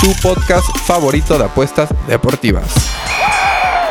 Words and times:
tu 0.00 0.12
podcast 0.22 0.66
favorito 0.86 1.38
de 1.38 1.44
apuestas 1.44 1.88
deportivas. 2.06 2.64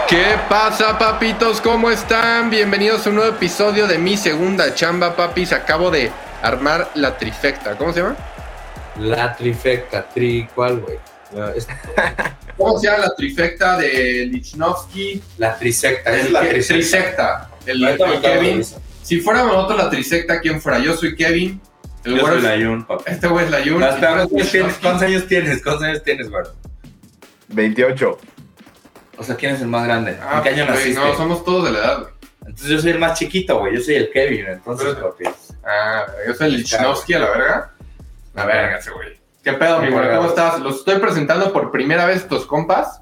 ¿Qué 0.08 0.36
pasa, 0.50 0.98
papitos? 0.98 1.60
¿Cómo 1.60 1.92
están? 1.92 2.50
Bienvenidos 2.50 3.06
a 3.06 3.10
un 3.10 3.16
nuevo 3.18 3.36
episodio 3.36 3.88
de 3.88 3.98
Mi 3.98 4.16
Segunda 4.16 4.74
Chamba, 4.74 5.16
papis. 5.16 5.52
Acabo 5.52 5.92
de 5.92 6.12
armar 6.42 6.90
la 6.96 7.18
trifecta. 7.18 7.76
¿Cómo 7.78 7.92
se 7.92 8.02
llama? 8.02 8.16
La 9.00 9.36
trifecta, 9.36 10.08
tri, 10.08 10.48
¿cuál, 10.56 10.80
güey? 10.80 10.98
Es- 11.56 11.68
¿Cómo 12.58 12.80
se 12.80 12.88
llama 12.88 13.00
la 13.06 13.16
trifecta 13.16 13.78
de 13.78 14.28
Lichnowsky? 14.32 15.22
La 15.38 15.58
trisecta, 15.58 16.16
es 16.16 16.32
la 16.32 16.40
trisecta. 16.42 16.74
trisecta. 16.74 17.50
El, 17.66 18.22
Kevin. 18.22 18.64
Si 19.04 19.20
fuéramos 19.20 19.54
nosotros 19.54 19.78
la 19.84 19.90
trisecta, 19.90 20.40
¿quién 20.40 20.62
fuera? 20.62 20.80
Yo 20.80 20.96
soy 20.96 21.16
Kevin. 21.16 21.62
El 22.08 22.18
Yo 22.20 22.26
soy 22.28 22.38
es- 22.38 22.44
la 22.44 22.56
Jun, 22.56 22.86
papá. 22.86 23.04
Este 23.12 23.28
güey 23.28 23.46
es 23.46 23.52
la 23.52 23.58
eres 23.60 24.28
¿Cuántos 24.32 24.42
años 24.42 24.52
tienes? 24.52 24.78
¿Cuántos 24.80 25.04
años 25.04 25.28
tienes? 25.28 25.64
¿Cuántos 25.64 25.84
años 25.84 26.04
tienes, 26.04 26.30
güey? 26.30 26.44
28. 27.50 28.18
O 29.18 29.24
sea, 29.24 29.36
¿quién 29.36 29.56
es 29.56 29.62
el 29.62 29.68
más 29.68 29.86
grande? 29.86 30.18
Ah, 30.22 30.38
¿En 30.38 30.44
qué 30.44 30.50
año 30.50 30.66
güey, 30.66 30.78
naciste? 30.78 31.00
no, 31.00 31.16
somos 31.16 31.44
todos 31.44 31.66
de 31.66 31.72
la 31.72 31.80
edad, 31.80 32.00
güey. 32.02 32.14
Entonces 32.42 32.68
yo 32.70 32.80
soy 32.80 32.92
el 32.92 33.00
más 33.00 33.18
chiquito, 33.20 33.60
güey. 33.60 33.76
Yo 33.76 33.82
soy 33.82 33.96
el 33.96 34.10
Kevin, 34.12 34.46
entonces, 34.48 34.88
Pero- 34.96 35.10
papi. 35.12 35.26
Ah, 35.66 36.06
yo 36.26 36.34
soy 36.34 36.48
el 36.48 36.58
Lichnowsky 36.58 37.14
a 37.16 37.20
la 37.20 37.30
verga. 37.30 37.72
La 38.36 38.46
verga 38.46 38.78
ese 38.78 38.92
güey. 38.92 39.20
¿Qué 39.44 39.54
pedo, 39.54 39.80
mi 39.82 39.90
güey? 39.90 40.16
¿Cómo 40.16 40.30
estás? 40.30 40.60
Los 40.60 40.78
estoy 40.78 41.00
presentando 41.00 41.52
por 41.52 41.72
primera 41.72 42.06
vez 42.06 42.18
estos 42.18 42.46
compas. 42.46 43.02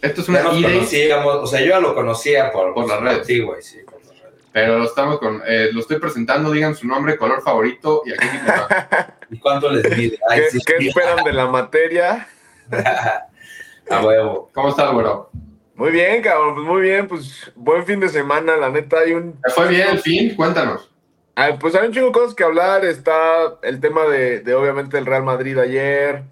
Esto 0.00 0.20
es 0.20 0.28
una 0.28 0.38
Ya 0.38 0.44
nos 0.44 0.54
o 1.42 1.46
sea, 1.46 1.60
yo 1.60 1.66
ya 1.66 1.80
lo 1.80 1.94
conocía 1.94 2.52
por, 2.52 2.72
Por 2.72 2.88
las 2.88 3.00
redes. 3.00 3.26
Sí, 3.26 3.40
güey, 3.40 3.60
sí. 3.62 3.78
Pero 4.58 4.78
lo 4.78 4.84
estamos 4.86 5.20
con, 5.20 5.40
eh, 5.46 5.68
lo 5.72 5.80
estoy 5.80 6.00
presentando, 6.00 6.50
digan 6.50 6.74
su 6.74 6.86
nombre, 6.86 7.16
color 7.16 7.42
favorito 7.42 8.02
y 8.04 8.12
aquí. 8.12 8.26
¿Y 9.30 9.38
cuánto 9.38 9.70
les 9.70 9.88
mide? 9.96 10.18
Ay, 10.28 10.40
¿Qué, 10.40 10.50
sí, 10.50 10.58
qué 10.66 10.74
sí. 10.78 10.88
esperan 10.88 11.24
de 11.24 11.32
la 11.32 11.46
materia? 11.46 12.26
A 13.90 14.04
huevo. 14.04 14.50
¿Cómo 14.52 14.70
estás, 14.70 14.92
güero? 14.92 15.30
Muy 15.76 15.92
bien, 15.92 16.22
cabrón, 16.22 16.56
pues 16.56 16.66
muy 16.66 16.82
bien, 16.82 17.06
pues 17.06 17.52
buen 17.54 17.86
fin 17.86 18.00
de 18.00 18.08
semana, 18.08 18.56
la 18.56 18.68
neta 18.68 18.98
hay 18.98 19.12
un... 19.12 19.40
¿Te 19.40 19.50
fue 19.50 19.68
bien 19.68 19.90
el 19.92 20.00
fin? 20.00 20.34
Cuéntanos. 20.34 20.90
Ah, 21.36 21.50
pues 21.58 21.76
hay 21.76 21.86
un 21.86 21.92
chingo 21.92 22.08
de 22.08 22.12
cosas 22.12 22.34
que 22.34 22.42
hablar, 22.42 22.84
está 22.84 23.58
el 23.62 23.78
tema 23.78 24.06
de, 24.06 24.40
de 24.40 24.54
obviamente 24.56 24.98
el 24.98 25.06
Real 25.06 25.22
Madrid 25.22 25.56
ayer, 25.56 26.24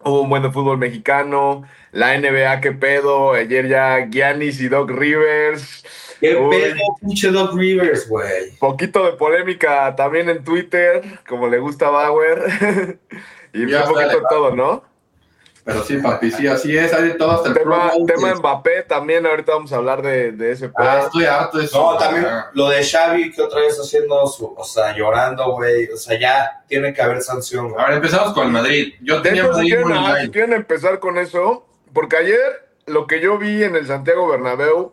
hubo 0.00 0.22
un 0.22 0.28
buen 0.28 0.42
de 0.42 0.50
fútbol 0.50 0.78
mexicano, 0.78 1.62
la 1.92 2.18
NBA, 2.18 2.60
qué 2.60 2.72
pedo, 2.72 3.34
ayer 3.34 3.68
ya 3.68 4.08
Giannis 4.10 4.60
y 4.60 4.68
Doc 4.68 4.90
Rivers, 4.90 5.84
¿Qué 6.30 6.36
Uy. 6.36 6.50
pedo, 6.56 6.76
pinche 7.00 7.30
Doc 7.30 7.54
Rivers, 7.54 8.08
güey? 8.08 8.56
poquito 8.58 9.04
de 9.04 9.12
polémica 9.12 9.94
también 9.96 10.28
en 10.28 10.42
Twitter, 10.44 11.02
como 11.28 11.48
le 11.48 11.58
gusta 11.58 11.88
a 11.88 11.90
Bauer, 11.90 12.98
y 13.52 13.66
Ya 13.68 13.82
un 13.82 13.88
poquito 13.88 14.08
sale, 14.08 14.14
de 14.20 14.26
todo, 14.28 14.54
¿no? 14.56 14.84
Pero 15.66 15.82
sí, 15.82 15.96
papi, 15.96 16.30
sí, 16.30 16.46
así 16.46 16.76
es, 16.76 16.92
hay 16.92 17.04
de 17.04 17.14
todo 17.14 17.30
hasta 17.30 17.48
el 17.48 17.54
Tema, 17.54 17.90
tema 18.06 18.34
Mbappé 18.34 18.82
también, 18.82 19.24
ahorita 19.24 19.52
vamos 19.52 19.72
a 19.72 19.76
hablar 19.76 20.02
de, 20.02 20.32
de 20.32 20.52
ese 20.52 20.68
pedo. 20.68 20.86
Ah, 20.86 21.00
estoy 21.06 21.24
harto 21.24 21.56
de 21.56 21.64
eso. 21.64 21.92
No, 21.92 21.96
también 21.96 22.26
Ah. 22.26 22.50
lo 22.52 22.68
de 22.68 22.84
Xavi 22.84 23.32
que 23.32 23.40
otra 23.40 23.60
vez 23.60 23.78
haciendo 23.80 24.26
su, 24.26 24.52
o 24.54 24.62
sea, 24.62 24.94
llorando, 24.94 25.52
güey. 25.52 25.86
O 25.88 25.96
sea, 25.96 26.18
ya 26.20 26.62
tiene 26.68 26.92
que 26.92 27.00
haber 27.00 27.22
sanción, 27.22 27.70
güey. 27.70 27.82
A 27.82 27.86
ver, 27.88 27.96
empezamos 27.96 28.34
con 28.34 28.46
el 28.48 28.52
Madrid. 28.52 28.92
Yo 29.00 29.22
De 29.22 29.30
tenía 29.30 29.44
si 29.44 29.48
Madrid 29.48 29.68
quieren, 29.74 30.20
si 30.20 30.30
quieren 30.30 30.52
empezar 30.52 30.98
con 30.98 31.16
eso, 31.16 31.66
porque 31.94 32.18
ayer 32.18 32.68
lo 32.84 33.06
que 33.06 33.20
yo 33.22 33.38
vi 33.38 33.62
en 33.64 33.74
el 33.74 33.86
Santiago 33.86 34.28
Bernabéu 34.28 34.92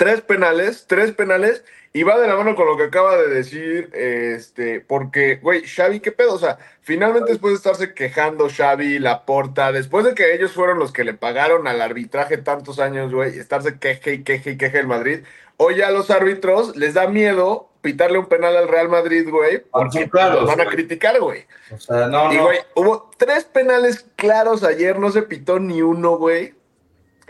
Tres 0.00 0.22
penales, 0.22 0.86
tres 0.86 1.12
penales, 1.12 1.62
y 1.92 2.04
va 2.04 2.18
de 2.18 2.26
la 2.26 2.34
mano 2.36 2.56
con 2.56 2.66
lo 2.66 2.78
que 2.78 2.84
acaba 2.84 3.18
de 3.18 3.28
decir, 3.28 3.90
este, 3.92 4.80
porque, 4.80 5.36
güey, 5.42 5.62
Xavi, 5.66 6.00
¿qué 6.00 6.10
pedo? 6.10 6.32
O 6.32 6.38
sea, 6.38 6.56
finalmente 6.80 7.32
después 7.32 7.52
de 7.52 7.56
estarse 7.58 7.92
quejando 7.92 8.48
Xavi, 8.48 8.98
Laporta, 8.98 9.72
después 9.72 10.06
de 10.06 10.14
que 10.14 10.32
ellos 10.32 10.52
fueron 10.52 10.78
los 10.78 10.90
que 10.90 11.04
le 11.04 11.12
pagaron 11.12 11.66
al 11.68 11.82
arbitraje 11.82 12.38
tantos 12.38 12.78
años, 12.78 13.12
güey, 13.12 13.38
estarse 13.38 13.78
queje 13.78 14.14
y 14.14 14.24
queje 14.24 14.52
y 14.52 14.56
queje 14.56 14.78
el 14.78 14.86
Madrid, 14.86 15.20
hoy 15.58 15.82
a 15.82 15.90
los 15.90 16.10
árbitros 16.10 16.74
les 16.76 16.94
da 16.94 17.06
miedo 17.06 17.68
pitarle 17.82 18.18
un 18.18 18.26
penal 18.26 18.56
al 18.56 18.68
Real 18.68 18.88
Madrid, 18.88 19.28
güey, 19.28 19.58
porque 19.70 20.08
claros, 20.08 20.40
los 20.40 20.46
van 20.46 20.60
a 20.62 20.64
güey. 20.64 20.76
criticar, 20.76 21.20
güey. 21.20 21.44
O 21.70 21.78
sea, 21.78 22.06
no, 22.08 22.32
Y, 22.32 22.38
no. 22.38 22.44
güey, 22.44 22.58
hubo 22.74 23.10
tres 23.18 23.44
penales 23.44 24.06
claros 24.16 24.64
ayer, 24.64 24.98
no 24.98 25.10
se 25.10 25.22
pitó 25.22 25.58
ni 25.60 25.82
uno, 25.82 26.16
güey. 26.16 26.54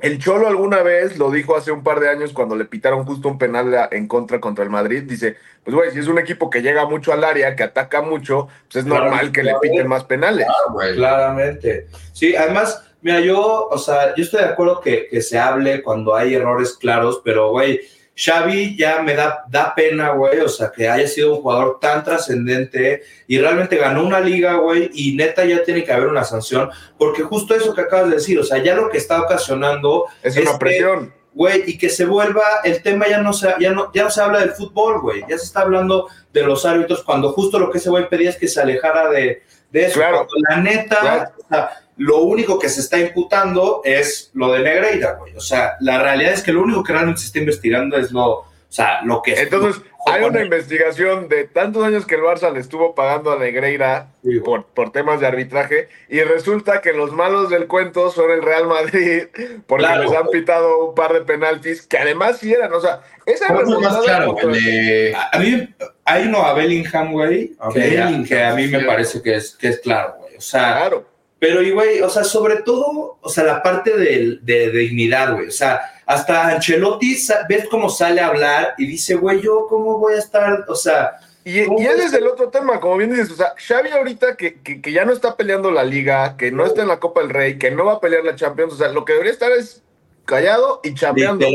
El 0.03 0.19
Cholo 0.19 0.49
alguna 0.49 0.83
vez 0.83 1.19
lo 1.19 1.31
dijo 1.31 1.57
hace 1.57 1.73
un 1.73 1.83
par 1.83 2.01
de 2.01 2.09
años 2.09 2.33
cuando 2.33 2.57
le 2.57 2.65
pitaron 2.65 3.05
justo 3.05 3.29
un 3.29 3.39
penal 3.39 3.89
en 3.91 4.07
contra 4.09 4.41
contra 4.41 4.65
el 4.65 4.71
Madrid. 4.71 5.03
Dice, 5.05 5.37
pues 5.65 5.75
güey, 5.75 5.91
si 5.91 5.99
es 5.99 6.07
un 6.07 6.19
equipo 6.19 6.49
que 6.51 6.63
llega 6.63 6.87
mucho 6.87 7.13
al 7.13 7.25
área, 7.25 7.55
que 7.57 7.63
ataca 7.63 8.03
mucho, 8.03 8.49
pues 8.71 8.77
es 8.77 8.85
Claro, 8.85 9.05
normal 9.07 9.33
que 9.33 9.43
le 9.43 9.51
claro. 9.51 9.61
piten 9.61 9.87
más 9.89 10.05
penales. 10.05 10.47
Ah, 10.49 10.73
güey. 10.73 10.95
Claramente. 10.95 11.87
Sí, 12.13 12.35
además, 12.35 12.83
mira, 13.03 13.21
yo, 13.21 13.69
o 13.69 13.79
sea, 13.79 14.15
yo 14.15 14.25
estoy 14.25 14.41
de 14.41 14.47
acuerdo 14.49 14.81
que, 14.81 15.07
que 15.09 15.21
se 15.23 15.39
hable 15.39 15.83
cuando 15.83 16.15
hay 16.15 16.35
errores 16.35 16.77
claros, 16.79 17.21
pero, 17.25 17.51
güey, 17.51 17.81
Xavi 18.17 18.77
ya 18.77 19.01
me 19.03 19.15
da, 19.15 19.45
da 19.49 19.75
pena, 19.75 20.11
güey, 20.11 20.41
o 20.41 20.49
sea, 20.49 20.71
que 20.71 20.89
haya 20.89 21.07
sido 21.09 21.35
un 21.37 21.43
jugador 21.43 21.79
tan 21.81 22.05
trascendente 22.05 23.03
y 23.27 23.39
realmente 23.39 23.77
ganó 23.77 24.05
una 24.05 24.21
liga, 24.21 24.55
güey, 24.57 24.91
y 24.93 25.15
neta 25.17 25.45
ya 25.45 25.63
tiene 25.65 25.85
que 25.85 25.93
haber 25.93 26.09
una 26.09 26.25
sanción, 26.25 26.71
porque 26.99 27.23
justo 27.23 27.55
eso 27.55 27.75
que 27.75 27.81
acabas 27.83 28.09
de 28.11 28.17
decir, 28.17 28.39
o 28.39 28.45
sea, 28.45 28.59
ya 28.59 28.75
lo 28.75 28.91
que 28.91 28.99
está 28.99 29.21
ocasionando 29.23 30.05
Es 30.23 30.37
es 30.37 30.47
una 30.47 30.59
presión. 30.59 31.15
güey, 31.33 31.63
y 31.67 31.79
que 31.79 31.89
se 31.89 32.05
vuelva, 32.05 32.43
el 32.65 32.83
tema 32.83 33.09
ya 33.09 33.23
no 33.23 33.33
se, 33.33 33.55
ya 33.59 33.73
no, 33.73 33.91
ya 33.95 34.05
no 34.05 34.11
se 34.11 34.21
habla 34.21 34.41
del 34.41 34.51
fútbol, 34.51 35.01
güey, 35.01 35.21
ya 35.29 35.39
se 35.39 35.45
está 35.47 35.61
hablando 35.61 36.09
de 36.33 36.43
los 36.43 36.67
árbitros, 36.67 37.03
cuando 37.03 37.33
justo 37.33 37.59
lo 37.59 37.71
que 37.71 37.79
ese 37.79 37.89
güey 37.89 38.09
pedía 38.09 38.31
es 38.31 38.37
que 38.37 38.49
se 38.49 38.61
alejara 38.61 39.09
de, 39.09 39.43
de 39.71 39.85
eso. 39.87 39.95
Claro. 39.95 40.27
Cuando 40.27 40.35
la 40.51 40.57
neta, 40.59 41.01
Claro. 41.01 41.31
o 41.39 41.49
sea, 41.49 41.71
lo 42.01 42.23
único 42.23 42.59
que 42.59 42.71
se 42.71 42.81
está 42.81 42.99
imputando 42.99 43.83
es 43.85 44.31
lo 44.33 44.51
de 44.53 44.61
Negreira, 44.61 45.17
güey. 45.19 45.37
O 45.37 45.41
sea, 45.41 45.75
la 45.81 46.03
realidad 46.03 46.33
es 46.33 46.43
que 46.43 46.51
lo 46.51 46.63
único 46.63 46.83
que 46.83 46.95
realmente 46.95 47.21
se 47.21 47.27
está 47.27 47.41
investigando 47.41 47.99
es 47.99 48.11
lo, 48.11 48.27
o 48.31 48.47
sea, 48.71 49.03
lo 49.03 49.21
que... 49.21 49.35
Entonces, 49.35 49.83
hay 50.07 50.25
una 50.25 50.41
investigación 50.41 51.29
de 51.29 51.45
tantos 51.45 51.85
años 51.85 52.07
que 52.07 52.15
el 52.15 52.23
Barça 52.23 52.51
le 52.55 52.61
estuvo 52.61 52.95
pagando 52.95 53.31
a 53.33 53.39
Negreira 53.39 54.13
Sí, 54.25 54.41
por, 54.41 54.65
por 54.65 54.93
temas 54.93 55.21
de 55.21 55.27
arbitraje 55.27 55.91
y 56.09 56.23
resulta 56.23 56.81
que 56.81 56.95
los 56.95 57.13
malos 57.13 57.51
del 57.51 57.67
cuento 57.67 58.11
son 58.11 58.31
el 58.31 58.43
Real 58.43 58.67
Madrid 58.67 59.25
porque 59.67 59.85
Claro. 59.85 60.05
les 60.05 60.13
han 60.15 60.29
pitado 60.29 60.87
un 60.87 60.95
par 60.95 61.13
de 61.13 61.21
penaltis 61.21 61.87
que 61.87 61.99
además 61.99 62.39
sí 62.39 62.51
eran, 62.51 62.73
o 62.73 62.81
sea, 62.81 63.03
esa 63.27 63.49
¿Cómo 63.49 63.61
es 63.61 63.79
más 63.79 63.99
claro? 63.99 64.37
de... 64.51 65.15
A, 65.33 65.39
mí 65.39 65.69
hay 66.07 66.27
uno 66.29 66.47
a 66.47 66.55
Bellingham, 66.55 67.13
güey, 67.13 67.53
A 67.59 67.69
que, 67.69 67.79
Bellingham, 67.79 68.25
que 68.25 68.43
a 68.43 68.55
mí 68.55 68.69
me 68.69 68.81
parece 68.85 69.21
que 69.21 69.35
es, 69.35 69.55
que 69.55 69.69
es 69.69 69.81
claro, 69.81 70.15
güey. 70.19 70.37
O 70.37 70.41
sea, 70.41 70.79
Claro. 70.79 71.10
Pero, 71.41 71.63
y 71.63 71.71
güey, 71.73 72.01
o 72.03 72.09
sea, 72.11 72.23
sobre 72.23 72.57
todo, 72.57 73.19
o 73.21 73.29
sea, 73.29 73.45
la 73.45 73.63
parte 73.63 73.97
del- 73.97 74.41
de, 74.45 74.71
de 74.71 74.79
dignidad, 74.79 75.33
güey. 75.35 75.49
O 75.49 75.51
sea, 75.53 75.81
hasta 76.07 76.49
Ancelotti, 76.49 77.17
ves 77.49 77.67
cómo 77.71 77.89
sale 77.89 78.21
a 78.21 78.27
hablar 78.29 78.75
y 78.79 78.87
dice, 78.87 79.15
güey, 79.15 79.41
yo 79.41 79.67
cómo 79.69 79.99
voy 79.99 80.15
a 80.15 80.19
estar, 80.19 80.65
o 80.69 80.75
sea, 80.75 81.13
Y, 81.43 81.65
¿Cómo 81.65 81.81
y 81.81 81.85
ese 81.87 81.95
puede 81.95 82.07
es 82.07 82.13
el 82.13 82.27
otro 82.29 82.51
tema, 82.51 82.79
como 82.79 82.99
bien 82.99 83.11
dices, 83.11 83.31
o 83.31 83.35
sea, 83.37 83.55
Xavi 83.57 83.89
ahorita 83.89 84.37
que, 84.37 84.61
que, 84.61 84.83
que 84.83 84.93
ya 84.93 85.07
no 85.07 85.13
está 85.15 85.37
peleando 85.39 85.71
la 85.71 85.83
liga, 85.85 86.37
que 86.37 86.53
no 86.53 86.67
está 86.67 86.83
en 86.83 86.89
la 86.89 87.01
Copa 87.01 87.23
del 87.23 87.31
Rey, 87.31 87.59
que 87.59 87.71
no 87.71 87.87
va 87.87 87.95
a 87.95 88.01
pelear 88.01 88.23
la 88.23 88.37
Champions, 88.37 88.75
o 88.75 88.77
sea, 88.77 88.89
lo 88.91 89.07
que 89.07 89.15
debería 89.15 89.33
estar 89.33 89.51
es 89.53 89.83
callado 90.27 90.81
y 90.85 90.93
chambeando. 90.95 91.47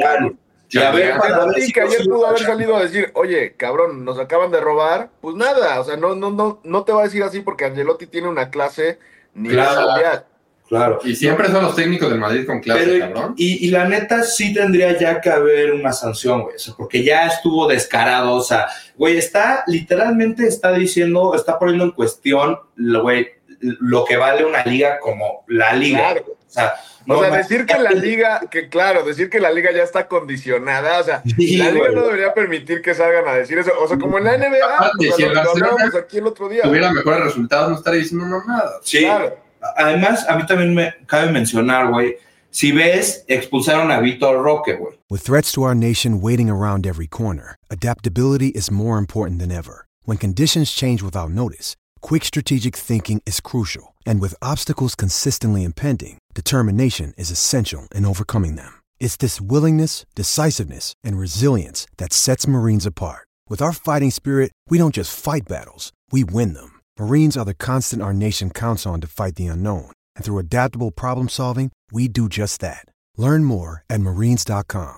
Y 0.72 0.80
a 0.80 0.90
ver, 0.92 1.12
Ancelotti, 1.12 1.72
que 1.72 1.82
ayer 1.82 2.04
pudo 2.06 2.26
haber 2.26 2.40
salido 2.40 2.76
a 2.76 2.82
decir, 2.82 3.12
oye, 3.14 3.54
cabrón, 3.56 4.04
nos 4.04 4.18
acaban 4.18 4.50
de 4.50 4.60
robar, 4.60 5.10
pues 5.22 5.36
nada, 5.36 5.80
o 5.80 5.84
sea, 5.84 5.96
no, 5.96 6.16
no, 6.16 6.32
no, 6.32 6.60
no 6.64 6.84
te 6.84 6.92
va 6.92 7.02
a 7.02 7.04
decir 7.04 7.22
así 7.22 7.42
porque 7.42 7.66
Angelotti 7.66 8.08
tiene 8.08 8.28
una 8.28 8.50
clase 8.50 8.98
Claro. 9.44 10.24
Claro. 10.68 11.00
Y 11.04 11.16
siempre 11.16 11.48
son 11.52 11.64
los 11.64 11.76
técnicos 11.76 12.10
del 12.10 12.20
Madrid 12.20 12.44
con 12.48 12.60
clase, 12.60 12.86
Pero, 12.86 13.14
cabrón. 13.14 13.34
y, 13.38 13.68
y 13.68 13.70
la 13.70 13.88
neta 13.88 14.24
sí 14.24 14.52
tendría 14.52 14.98
ya 14.98 15.22
que 15.22 15.30
haber 15.30 15.74
una 15.74 15.94
sanción, 15.94 16.42
güey. 16.42 16.56
O 16.56 16.60
sea, 16.60 16.74
porque 16.76 17.04
ya 17.04 17.28
estuvo 17.28 17.68
descarado. 17.68 18.34
O 18.34 18.42
sea, 18.42 18.68
güey, 18.96 19.16
está 19.18 19.64
literalmente 19.68 20.48
está 20.48 20.72
diciendo, 20.74 21.36
está 21.36 21.60
poniendo 21.60 21.84
en 21.84 21.92
cuestión, 21.92 22.58
lo- 22.78 23.04
güey, 23.04 23.28
lo 23.60 24.06
que 24.06 24.18
vale 24.18 24.44
una 24.44 24.64
liga 24.66 25.00
como 25.00 25.44
la 25.48 25.74
liga. 25.74 26.00
Claro. 26.14 26.26
O 26.30 26.50
sea, 26.50 26.74
O 27.08 27.20
sea, 27.22 27.36
decir 27.38 27.66
que 27.66 27.78
la 27.78 27.92
liga, 27.92 28.42
que 28.50 28.70
claro, 28.70 29.04
decir 29.04 29.30
que 29.30 29.40
la 29.40 29.52
liga 29.52 29.72
ya 29.72 29.84
está 29.84 30.08
condicionada, 30.08 31.00
o 31.00 31.04
sea, 31.04 31.22
Sí, 31.26 31.58
la 31.58 31.72
liga 31.72 31.86
güey. 31.86 31.96
no 31.96 32.04
debería 32.06 32.34
permitir 32.34 32.82
que 32.82 32.94
salgan 32.94 33.28
a 33.28 33.34
decir 33.34 33.58
eso. 33.58 33.72
O 33.80 33.88
sea, 33.88 33.98
como 33.98 34.18
en 34.18 34.24
la 34.26 34.38
NBA, 34.38 34.66
Aparte, 34.76 34.92
pues, 34.98 35.16
si 35.16 35.22
lo, 35.24 35.28
el 35.30 35.36
Barcelona 35.36 35.92
aquí 36.00 36.18
el 36.18 36.28
otro 36.28 36.50
día. 36.50 36.64
tuviera 36.64 36.92
mejores 36.92 37.24
resultados, 37.24 37.70
no 37.70 37.76
estaría 37.78 38.02
diciendo 38.02 38.26
mamadas. 38.26 38.74
Sí. 38.84 39.00
Claro. 39.02 39.38
Además, 39.78 40.26
a 40.30 40.36
mí 40.38 40.46
también 40.46 40.74
me 40.76 40.94
cabe 41.08 41.32
mencionar, 41.32 41.90
güey, 41.90 42.18
si 42.52 42.72
ves, 42.72 43.26
expulsaron 43.28 43.92
a 43.92 44.00
Víctor 44.00 44.42
Roque, 44.44 44.74
güey. 44.76 44.98
With 45.10 45.22
threats 45.24 45.52
to 45.54 45.64
our 45.64 45.76
nation 45.76 46.22
waiting 46.22 46.50
around 46.50 46.86
every 46.86 47.08
corner, 47.08 47.56
adaptability 47.70 48.50
is 48.56 48.72
more 48.72 48.98
important 48.98 49.40
than 49.40 49.52
ever. 49.52 49.86
When 50.06 50.18
conditions 50.18 50.72
change 50.72 51.02
without 51.04 51.32
notice, 51.32 51.76
quick 52.06 52.24
strategic 52.24 52.76
thinking 52.76 53.20
is 53.26 53.42
crucial. 53.42 53.96
And 54.06 54.22
with 54.22 54.36
obstacles 54.40 54.94
consistently 54.94 55.64
impending, 55.64 56.20
determination 56.36 57.16
is 57.18 57.32
essential 57.32 57.88
in 57.96 58.06
overcoming 58.06 58.58
them. 58.58 58.74
It's 59.00 59.18
this 59.18 59.42
willingness, 59.42 60.06
decisiveness, 60.14 60.94
and 61.04 61.18
resilience 61.18 61.88
that 61.98 62.14
sets 62.14 62.48
Marines 62.48 62.86
apart. 62.86 63.26
With 63.50 63.60
our 63.60 63.74
fighting 63.74 64.12
spirit, 64.12 64.52
we 64.70 64.78
don't 64.78 64.94
just 64.94 65.18
fight 65.18 65.48
battles, 65.48 65.92
we 66.12 66.24
win 66.24 66.54
them. 66.54 66.80
Marines 67.00 67.36
are 67.38 67.46
the 67.46 67.56
constant 67.56 68.04
our 68.04 68.14
nation 68.14 68.52
counts 68.52 68.86
on 68.86 69.02
to 69.02 69.08
fight 69.08 69.34
the 69.34 69.48
unknown. 69.48 69.90
And 70.16 70.24
through 70.24 70.38
adaptable 70.38 70.92
problem 70.92 71.28
solving, 71.28 71.72
we 71.92 72.08
do 72.08 72.30
just 72.30 72.62
that. 72.62 72.86
Learn 73.18 73.44
more 73.44 73.84
at 73.90 74.02
marines.com. 74.02 74.98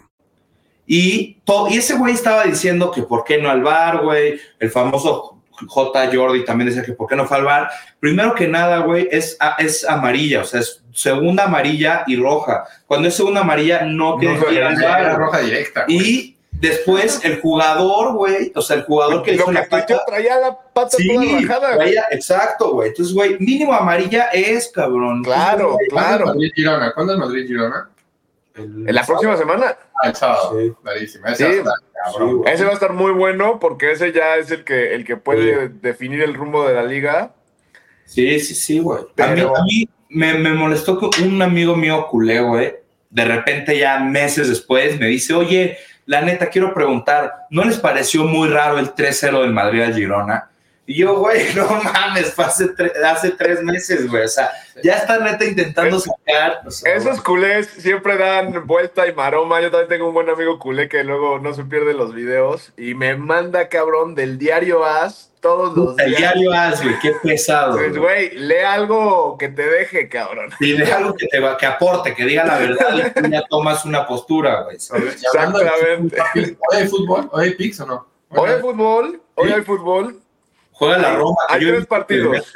Y, 0.89 1.42
y 1.48 1.77
ese 1.77 1.95
güey 1.98 2.13
estaba 2.13 2.44
diciendo 2.45 2.94
que 2.94 3.04
por 3.04 3.24
qué 3.24 3.42
no 3.42 3.50
al 3.50 3.62
bar, 3.62 4.04
güey. 4.04 4.39
El 4.59 4.69
famoso 4.69 5.37
J. 5.65 6.09
Jordi 6.13 6.45
también 6.45 6.68
decía 6.69 6.83
que 6.83 6.94
por 6.94 7.07
qué 7.07 7.15
no 7.15 7.25
fue 7.25 7.38
al 7.38 7.44
bar. 7.45 7.69
Primero 8.00 8.36
que 8.36 8.48
nada, 8.48 8.80
güey, 8.80 9.07
es, 9.12 9.38
es 9.59 9.88
amarilla, 9.89 10.42
o 10.42 10.44
sea, 10.44 10.59
es 10.59 10.83
segunda 10.94 11.45
amarilla 11.45 12.04
y 12.07 12.15
roja. 12.15 12.65
Cuando 12.86 13.07
es 13.07 13.15
segunda 13.15 13.42
amarilla, 13.42 13.81
no 13.83 14.18
tienes 14.18 14.39
se 14.39 14.45
que 14.48 14.54
ir 14.56 14.63
al 14.63 14.75
bar. 14.75 15.01
Era 15.01 15.15
roja 15.15 15.39
directa. 15.39 15.86
güey. 15.86 15.98
Y 15.98 16.38
después 16.51 17.24
el 17.24 17.39
jugador, 17.42 18.13
güey, 18.13 18.51
o 18.56 18.62
sea, 18.62 18.77
el 18.77 18.83
jugador 18.83 19.21
que 19.24 19.31
lo 19.31 19.36
hizo 19.38 19.45
que 19.48 19.51
la 19.54 19.65
pata. 19.69 20.04
traía 20.07 20.39
la 20.39 20.57
pata 20.74 20.89
Sí, 20.98 21.07
toda 21.07 21.25
rajada. 21.39 21.75
güey. 21.75 21.77
traía- 21.94 22.06
exacto, 22.12 22.71
güey. 22.74 22.89
Entonces, 22.89 23.13
güey, 23.13 23.38
mínimo 23.39 23.74
amarilla 23.74 24.25
es, 24.33 24.71
cabrón. 24.74 25.24
Claro, 25.24 25.71
Entonces, 25.71 25.77
güey, 25.77 25.89
¿Cuándo 25.89 26.09
es 26.09 26.18
claro. 26.18 26.25
Madrid-Girona? 26.27 26.94
¿Cuándo 26.94 27.13
es 27.13 27.19
Madrid-Girona? 27.19 27.89
El- 28.57 28.88
En 28.89 28.95
la 28.95 29.06
próxima 29.06 29.38
semana. 29.38 29.77
Ah, 30.01 30.09
el 30.09 30.15
sábado. 30.15 30.57
Sí. 30.59 30.74
Clarísimo. 30.83 31.25
Ese 31.27 31.36
Sí. 31.36 31.44
va 31.44 31.50
a 31.50 31.54
estar 31.54 31.74
cabrón. 32.13 32.30
Sí, 32.30 32.36
güey. 32.36 32.54
Ese 32.54 32.63
va 32.65 32.69
a 32.69 32.74
estar 32.74 32.94
muy 32.94 33.12
bueno 33.12 33.59
porque 33.59 33.92
ese 33.92 34.12
ya 34.12 34.36
es 34.38 34.51
el 34.51 34.63
que, 34.63 34.94
el 34.95 35.06
que 35.06 35.18
puede 35.18 35.69
definir 35.69 36.21
el 36.21 36.33
rumbo 36.33 36.68
de 36.68 36.74
la 36.75 36.83
liga. 36.83 37.33
Sí, 38.06 38.39
sí, 38.39 38.56
sí, 38.56 38.80
güey. 38.80 39.04
A 39.18 39.27
mí, 39.27 39.42
a 39.42 39.51
me, 40.09 40.33
me 40.36 40.54
molestó 40.54 40.98
que 40.98 41.21
un 41.24 41.42
amigo 41.42 41.75
mío 41.75 42.07
culé, 42.09 42.39
güey, 42.39 42.74
de 43.09 43.25
repente 43.25 43.77
ya 43.77 44.00
meses 44.00 44.48
después 44.48 44.98
me 45.00 45.07
dice, 45.07 45.33
oye, 45.33 45.77
la 46.06 46.21
neta, 46.21 46.48
quiero 46.50 46.74
preguntar, 46.74 47.33
¿no 47.50 47.65
les 47.65 47.77
pareció 47.77 48.24
muy 48.24 48.48
raro 48.48 48.80
el 48.80 48.94
3-0 48.94 49.42
del 49.42 49.51
Madrid 49.51 49.81
al 49.81 49.94
Girona? 49.94 50.50
Y 50.89 51.00
yo, 51.00 51.19
güey, 51.19 51.44
no 51.56 51.68
mames, 51.84 52.34
fue 52.34 52.45
hace, 52.45 52.68
tre- 52.74 52.95
hace 53.04 53.31
tres 53.31 53.62
meses, 53.62 54.10
güey. 54.10 54.24
O 54.24 54.28
sea, 54.30 54.50
ya 54.81 54.94
está 54.94 55.19
neta 55.19 55.44
intentando 55.44 56.00
sacar. 56.00 56.62
o 56.66 56.72
sea, 56.72 56.95
Esos 56.95 57.19
culés 57.22 57.68
siempre 57.68 58.16
dan 58.18 58.66
vuelta 58.66 59.06
y 59.06 59.13
maroma. 59.13 59.60
Yo 59.60 59.69
también 59.69 59.89
tengo 59.89 60.07
un 60.07 60.13
buen 60.13 60.30
amigo 60.30 60.57
culé 60.60 60.88
que 60.88 61.04
luego 61.04 61.39
no 61.39 61.54
se 61.54 61.66
pierde 61.66 61.94
los 61.94 62.13
videos 62.16 62.72
y 62.78 62.94
me 62.94 63.18
manda, 63.18 63.68
cabrón, 63.68 64.16
del 64.16 64.38
diario 64.38 64.86
As 64.86 65.34
todos 65.42 65.75
los 65.78 65.89
puta, 65.92 66.04
el 66.06 66.10
días. 66.16 66.19
diario 66.34 66.54
As, 66.54 66.81
güey, 66.81 66.95
qué 67.01 67.12
pesado. 67.22 67.74
Pues, 67.78 67.98
güey. 67.98 68.30
lee 68.38 68.56
algo 68.66 69.38
que 69.38 69.50
te 69.50 69.68
deje, 69.69 70.07
cabrón. 70.07 70.51
Y 70.62 70.72
de 70.72 70.90
algo 70.92 71.13
que 71.16 71.28
te 71.28 71.40
va- 71.42 71.57
que 71.57 71.66
aporte, 71.66 72.16
que 72.16 72.24
diga 72.24 72.45
la 72.45 72.57
verdad 72.60 73.13
y 73.25 73.30
ya 73.30 73.44
tomas 73.50 73.83
una 73.83 74.07
postura, 74.07 74.62
güey. 74.63 74.78
Exactamente. 74.78 76.18
¿Hoy 76.33 76.56
hay 76.78 76.88
fútbol? 76.88 77.30
¿Hoy 77.33 77.44
hay 77.45 77.56
Pix 77.56 77.80
o 77.81 77.86
no? 77.86 78.07
Hoy 78.30 78.50
hay 78.51 78.62
fútbol, 78.62 79.22
hoy 79.36 79.51
hay 79.51 79.62
fútbol. 79.63 80.22
Juega 80.78 80.98
la 81.00 81.16
Roma. 81.16 81.38
Hay 81.50 81.66
tres 81.66 81.86
partidos. 81.88 82.54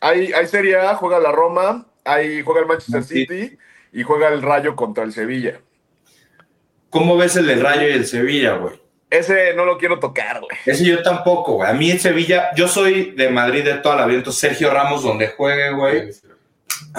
Hay, 0.00 0.32
hay 0.32 0.46
Serie 0.46 0.76
A, 0.76 0.94
juega 0.96 1.18
la 1.18 1.32
Roma, 1.32 1.86
hay, 2.04 2.42
juega 2.42 2.60
el 2.60 2.66
Manchester 2.66 3.02
Sí. 3.02 3.20
City 3.26 3.58
y 3.92 4.02
juega 4.02 4.28
el 4.28 4.42
Rayo 4.42 4.76
contra 4.76 5.04
el 5.04 5.12
Sevilla. 5.12 5.60
¿Cómo 6.90 7.16
ves 7.16 7.36
el 7.36 7.46
del 7.46 7.62
Rayo 7.62 7.88
y 7.88 7.92
el 7.92 8.06
Sevilla, 8.06 8.56
güey? 8.56 8.80
Ese 9.08 9.54
no 9.54 9.64
lo 9.64 9.78
quiero 9.78 9.98
tocar, 9.98 10.40
güey. 10.40 10.56
Ese 10.66 10.84
yo 10.84 11.02
tampoco, 11.02 11.54
güey. 11.54 11.70
A 11.70 11.72
mí 11.72 11.90
en 11.90 11.98
Sevilla, 11.98 12.50
yo 12.54 12.68
soy 12.68 13.12
de 13.12 13.30
Madrid 13.30 13.64
de 13.64 13.74
toda 13.74 13.96
la 13.96 14.06
vida, 14.06 14.18
entonces 14.18 14.40
Sergio 14.40 14.70
Ramos 14.70 15.02
donde 15.02 15.28
juegue, 15.28 15.70
güey. 15.72 16.10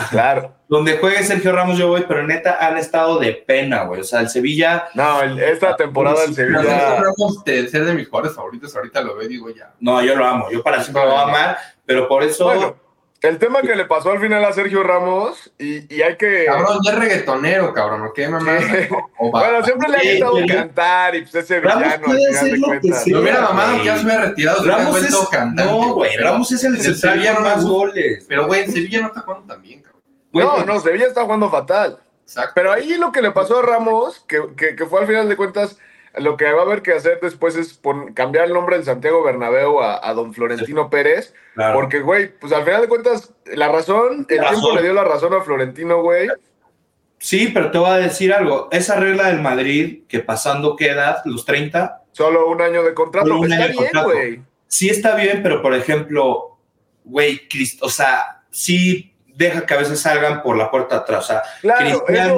Claro. 0.10 0.56
Donde 0.74 0.98
juegue 0.98 1.24
Sergio 1.24 1.52
Ramos 1.52 1.78
yo 1.78 1.88
voy, 1.88 2.04
pero 2.08 2.24
neta 2.26 2.58
han 2.60 2.78
estado 2.78 3.20
de 3.20 3.34
pena, 3.34 3.84
güey. 3.84 4.02
O 4.02 4.04
sea, 4.04 4.22
el 4.22 4.30
Sevilla, 4.30 4.88
No, 4.96 5.22
el- 5.22 5.40
esta 5.40 5.76
temporada 5.76 6.24
el 6.24 6.34
Sevilla. 6.34 6.62
Sergio 6.64 7.04
Ramos 7.04 7.44
de 7.44 7.68
ser 7.70 7.86
de 7.86 7.94
mis 7.94 8.08
jugadores 8.10 8.36
favoritos, 8.36 8.76
ahorita 8.76 9.02
lo 9.02 9.16
veo 9.16 9.26
y 9.28 9.30
digo 9.30 9.50
ya. 9.52 9.74
no, 9.80 10.02
yo 10.04 10.16
lo 10.16 10.26
amo, 10.26 10.50
yo 10.52 10.64
para 10.64 10.82
siempre 10.82 11.04
lo 11.04 11.12
voy 11.12 11.20
a 11.20 11.24
amar, 11.24 11.58
pero 11.86 12.08
por 12.08 12.24
eso... 12.24 12.46
Bueno, 12.46 12.76
el 13.22 13.38
tema 13.38 13.62
que 13.62 13.74
le 13.74 13.86
pasó 13.86 14.12
al 14.12 14.20
final 14.20 14.44
a 14.44 14.52
Sergio 14.52 14.84
Ramos 14.84 15.50
y, 15.58 15.96
y 15.96 16.02
hay 16.02 16.18
que. 16.18 16.44
Cabrón, 16.46 16.80
ya 16.84 16.92
es 16.92 17.00
reggaetonero, 17.00 17.74
cabrón, 17.74 18.02
¿o 18.02 18.12
qué 18.12 18.28
mamá? 18.28 18.58
Sí. 18.60 18.94
O 19.18 19.32
va- 19.32 19.40
Bueno, 19.48 19.64
siempre 19.64 19.88
le 19.90 19.96
ha 19.96 20.00
Sí, 20.02 20.10
gustado 20.12 20.34
pero- 20.36 20.48
cantar 20.60 21.16
y 21.16 21.22
pues 21.22 21.36
ese 21.36 21.62
Ramos 21.62 21.84
villano 21.84 21.96
al 21.96 22.02
puede 22.04 22.20
final 22.20 22.36
hacer 22.36 22.52
de 22.52 22.58
lo 22.58 22.82
que 22.82 22.92
sea. 22.94 23.14
Lo 23.14 23.22
hubiera 23.22 23.42
mamado 23.42 23.78
que 23.78 23.86
ya 23.86 23.98
se 23.98 24.06
hubiera 24.06 24.22
retirado, 24.26 24.66
Ramos 24.66 25.04
es... 25.04 25.16
cantante. 25.32 25.64
No, 25.72 25.94
güey, 25.94 26.18
Ramos 26.18 26.52
es 26.52 26.64
el 26.66 26.76
En 26.76 26.82
central 26.82 27.42
más 27.42 27.64
goles. 27.64 28.26
Pero, 28.28 28.46
güey, 28.48 28.64
en 28.64 28.72
Sevilla 28.74 29.00
no 29.02 29.08
está 29.08 29.22
jugando 29.22 29.48
tan 29.54 29.62
bien, 29.62 29.80
cabrón. 29.82 29.93
Güey, 30.34 30.46
No, 30.46 30.66
no, 30.66 30.80
Sevilla 30.82 31.06
está 31.08 31.24
jugando 31.24 31.50
fatal. 31.50 32.00
Exacto. 32.24 32.52
Pero 32.56 32.72
ahí 32.74 32.98
lo 32.98 33.12
que 33.12 33.22
le 33.22 33.32
pasó 33.32 33.60
a 33.60 33.62
Ramos, 33.62 34.26
que, 34.28 34.42
que, 34.58 34.76
que 34.76 34.86
fue 34.86 35.00
al 35.02 35.08
final 35.08 35.30
de 35.30 35.38
cuentas, 35.38 35.78
lo 36.18 36.36
que 36.38 36.52
va 36.52 36.62
a 36.62 36.66
haber 36.66 36.82
que 36.82 36.94
hacer 36.94 37.20
después 37.22 37.56
es 37.56 37.80
cambiar 38.14 38.46
el 38.46 38.54
nombre 38.54 38.76
del 38.76 38.86
Santiago 38.86 39.24
Bernabéu 39.24 39.80
a, 39.82 40.08
a 40.08 40.14
don 40.14 40.34
Florentino 40.34 40.90
Pérez. 40.90 41.34
Claro. 41.56 41.74
Porque, 41.80 42.02
güey, 42.02 42.38
pues 42.38 42.52
al 42.54 42.64
final 42.64 42.82
de 42.82 42.88
cuentas, 42.88 43.34
la 43.46 43.70
razón, 43.70 44.26
el 44.30 44.38
La 44.38 44.50
tiempo 44.50 44.68
razón. 44.70 44.76
le 44.76 44.82
dio 44.84 44.94
la 44.94 45.04
razón 45.04 45.34
a 45.34 45.42
Florentino, 45.42 46.02
güey. 46.02 46.28
Sí, 47.18 47.50
pero 47.54 47.72
te 47.72 47.78
voy 47.78 47.90
a 47.90 47.98
decir 47.98 48.34
algo. 48.34 48.68
Esa 48.72 49.00
regla 49.00 49.28
del 49.30 49.42
Madrid, 49.42 50.04
que 50.08 50.20
pasando 50.20 50.76
qué 50.76 50.90
edad, 50.92 51.22
los 51.26 51.46
30, 51.46 52.02
Solo 52.12 52.48
un 52.48 52.62
año 52.62 52.84
de 52.84 52.94
contrato. 52.94 53.28
Solo 53.28 53.40
un 53.40 53.52
Está 53.52 53.64
de 53.64 53.72
bien, 53.72 53.84
contrato. 53.84 54.10
güey. 54.12 54.42
sí 54.68 54.90
está 54.90 55.16
bien, 55.16 55.42
pero 55.42 55.64
por 55.64 55.74
ejemplo, 55.74 56.60
güey, 57.06 57.42
o 57.82 57.90
sea, 57.90 58.44
sí 58.52 59.13
deja 59.36 59.66
que 59.66 59.74
a 59.74 59.78
veces 59.78 60.00
salgan 60.00 60.42
por 60.44 60.56
la 60.58 60.70
puerta 60.72 60.98
atrás. 60.98 61.24
O 61.26 61.28
sea, 61.28 61.44
Claro, 61.62 62.04
Cristiano, 62.06 62.38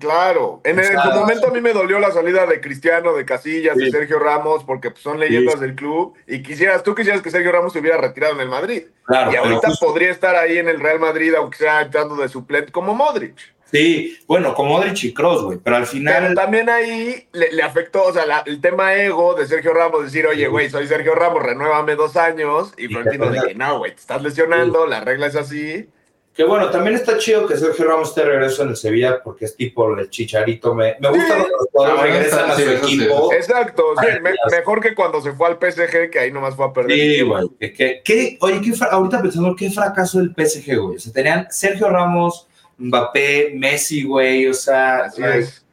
Claro. 0.00 0.60
En, 0.64 0.78
el- 0.78 0.86
en 0.86 0.98
su 1.00 1.10
momento 1.10 1.48
a 1.48 1.50
mí 1.50 1.60
me 1.60 1.72
dolió 1.74 1.98
la 2.00 2.10
salida 2.10 2.46
de 2.46 2.60
Cristiano, 2.60 3.12
de 3.12 3.24
Casillas, 3.26 3.76
de. 3.76 3.90
Sergio 3.90 4.18
Ramos, 4.18 4.64
porque 4.64 4.90
pues, 4.90 5.02
son 5.02 5.20
leyendas 5.20 5.60
del 5.60 5.74
club. 5.74 6.14
Y 6.26 6.42
quisieras, 6.42 6.82
tú 6.82 6.94
quisieras 6.94 7.20
que 7.22 7.30
Sergio 7.30 7.52
Ramos 7.52 7.72
se 7.74 7.78
hubiera 7.78 7.98
retirado 7.98 8.34
en 8.34 8.40
el 8.40 8.48
Madrid. 8.48 8.84
claro, 9.04 9.30
y 9.30 9.34
pero 9.34 9.44
ahorita 9.44 9.68
justo- 9.68 9.86
podría 9.86 10.10
estar 10.10 10.34
ahí 10.34 10.56
en 10.58 10.68
el 10.68 10.80
Real 10.80 10.98
Madrid, 10.98 11.34
aunque 11.34 11.58
sea 11.58 11.84
dando 11.84 12.16
de 12.16 12.28
suplente, 12.28 12.72
como 12.72 12.94
Modric. 12.94 13.36
sí, 13.70 14.18
bueno, 14.26 14.54
como 14.54 14.70
Modric 14.70 15.04
y 15.04 15.14
Kroos, 15.14 15.44
güey, 15.44 15.58
pero 15.62 15.76
al 15.76 15.82
Pero 15.82 15.92
final, 15.92 16.34
también 16.34 16.68
ahí 16.70 17.28
le, 17.32 17.52
le 17.52 17.62
afectó, 17.62 18.04
o 18.04 18.12
sea, 18.12 18.24
la- 18.26 18.42
el 18.46 18.60
tema 18.62 18.94
ego 18.94 19.34
de 19.34 19.46
Sergio 19.46 19.72
Ramos, 19.74 20.04
decir, 20.04 20.26
oye, 20.26 20.46
güey, 20.48 20.68
soy 20.70 20.86
Sergio 20.88 21.14
Ramos, 21.14 21.42
renuévame 21.42 21.94
dos 21.96 22.16
años. 22.16 22.72
Y 22.78 22.86
Y 22.86 22.88
Florentino 22.88 23.30
de 23.30 23.40
que 23.48 23.54
no, 23.54 23.78
güey, 23.78 23.92
te 23.94 24.00
estás 24.00 24.22
lesionando, 24.22 24.86
la 24.86 25.00
regla 25.00 25.26
es 25.26 25.36
así. 25.36 25.86
Que 26.34 26.44
bueno, 26.44 26.70
también 26.70 26.94
está 26.96 27.18
chido 27.18 27.46
que 27.46 27.56
Sergio 27.56 27.84
Ramos 27.84 28.08
esté 28.08 28.22
de 28.22 28.28
regreso 28.28 28.62
en 28.62 28.70
el 28.70 28.76
Sevilla 28.76 29.22
porque 29.22 29.44
es 29.44 29.54
tipo 29.54 29.92
el 29.98 30.08
chicharito. 30.08 30.74
Me, 30.74 30.96
me 30.98 31.08
gusta 31.10 31.36
Sí. 31.36 31.42
los 31.50 31.68
jugadores 31.70 32.02
regresan 32.02 32.50
a 32.50 32.54
su 32.54 32.62
sí. 32.62 32.70
equipo. 32.70 33.32
Exacto, 33.34 33.84
sí, 34.00 34.06
me- 34.22 34.32
mejor 34.50 34.80
que 34.80 34.94
cuando 34.94 35.20
se 35.20 35.32
fue 35.32 35.48
al 35.48 35.58
PSG, 35.58 36.08
que 36.10 36.18
ahí 36.18 36.32
nomás 36.32 36.54
fue 36.56 36.64
a 36.66 36.72
perder. 36.72 36.96
Sí, 36.98 37.20
güey. 37.20 37.48
Que, 37.60 37.72
que- 37.74 38.00
que- 38.02 38.38
oye, 38.40 38.60
qué 38.62 38.72
ahorita 38.90 39.20
pensando, 39.20 39.54
qué 39.54 39.70
fracaso 39.70 40.20
el 40.20 40.34
PSG, 40.34 40.76
güey. 40.78 40.96
O 40.96 41.00
sea, 41.00 41.12
tenían 41.12 41.46
Sergio 41.50 41.88
Ramos, 41.90 42.48
Mbappé, 42.78 43.52
Messi, 43.54 44.02
güey. 44.04 44.46
O 44.48 44.54
sea, 44.54 45.04
Así 45.04 45.22
es. 45.22 45.64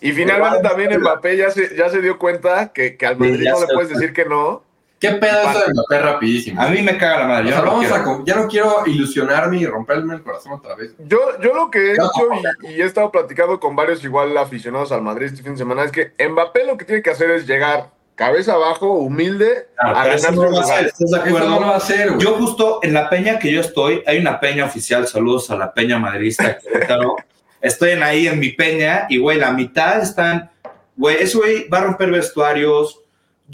Y 0.00 0.12
finalmente 0.12 0.60
también 0.68 1.00
Mbappé 1.00 1.36
ya 1.36 1.50
se, 1.50 1.74
ya 1.76 1.88
se 1.88 2.00
dio 2.00 2.18
cuenta 2.18 2.72
que, 2.72 2.96
que 2.96 3.06
al 3.06 3.16
Madrid 3.16 3.48
no 3.50 3.60
le 3.60 3.72
puedes 3.74 3.88
decir 3.90 4.12
que 4.12 4.26
no. 4.26 4.62
¿Qué 5.10 5.14
pedo 5.16 5.50
eso 5.50 5.58
de 5.66 5.72
Mbappé 5.74 5.98
rapidísimo? 6.00 6.60
a 6.62 6.68
mí 6.68 6.82
me 6.82 6.96
caga 6.98 7.18
la 7.20 7.24
O 7.24 7.28
madre. 7.28 7.48
sea, 7.48 7.58
no 7.58 7.64
vamos 7.66 7.86
quiero. 7.86 7.94
a 7.94 8.22
ya 8.24 8.34
no 8.36 8.48
quiero 8.48 8.82
ilusionarme 8.86 9.58
y 9.58 9.66
romperme 9.66 10.14
el 10.14 10.22
corazón 10.22 10.52
otra 10.52 10.74
vez. 10.74 10.92
Yo, 10.98 11.18
yo 11.42 11.54
lo 11.54 11.70
que 11.70 11.92
he 11.92 11.94
No. 11.96 12.04
dicho 12.04 12.28
y, 12.62 12.72
y 12.72 12.82
he 12.82 12.84
estado 12.84 13.10
platicando 13.10 13.58
con 13.60 13.76
varios 13.76 14.02
igual 14.04 14.36
aficionados 14.38 14.92
al 14.92 15.02
Madrid 15.02 15.26
este 15.26 15.42
fin 15.42 15.52
de 15.52 15.58
semana 15.58 15.84
es 15.84 15.92
que 15.92 16.12
Mbappé 16.28 16.64
lo 16.64 16.76
que 16.76 16.84
tiene 16.84 17.02
que 17.02 17.10
hacer 17.10 17.30
es 17.30 17.46
llegar 17.46 17.90
cabeza 18.16 18.52
abajo, 18.52 18.92
humilde, 18.92 19.66
Ah, 19.76 19.88
a 19.90 20.06
ganar 20.06 20.34
no 20.34 20.60
¿estás 20.60 20.80
de 20.80 20.88
Eso 20.88 21.16
acuerdo? 21.16 21.48
no 21.48 21.60
lo 21.60 21.66
va 21.66 21.74
a 21.74 21.76
hacer, 21.78 22.10
güey. 22.12 22.20
Yo 22.20 22.34
justo 22.36 22.78
en 22.82 22.94
la 22.94 23.10
peña 23.10 23.40
que 23.40 23.50
yo 23.52 23.60
estoy, 23.60 24.04
hay 24.06 24.18
una 24.18 24.38
peña 24.38 24.64
oficial, 24.66 25.06
saludos 25.08 25.50
a 25.50 25.56
la 25.56 25.74
peña 25.74 25.98
madridista. 25.98 26.58
Estoy 27.60 27.90
en 27.92 28.02
ahí 28.02 28.26
en 28.28 28.38
mi 28.38 28.50
peña 28.50 29.06
y, 29.08 29.18
güey, 29.18 29.38
la 29.38 29.50
mitad 29.50 30.00
están, 30.02 30.50
güey, 30.96 31.16
ese 31.22 31.38
güey 31.38 31.68
va 31.68 31.78
a 31.78 31.84
romper 31.84 32.10
vestuarios. 32.10 33.00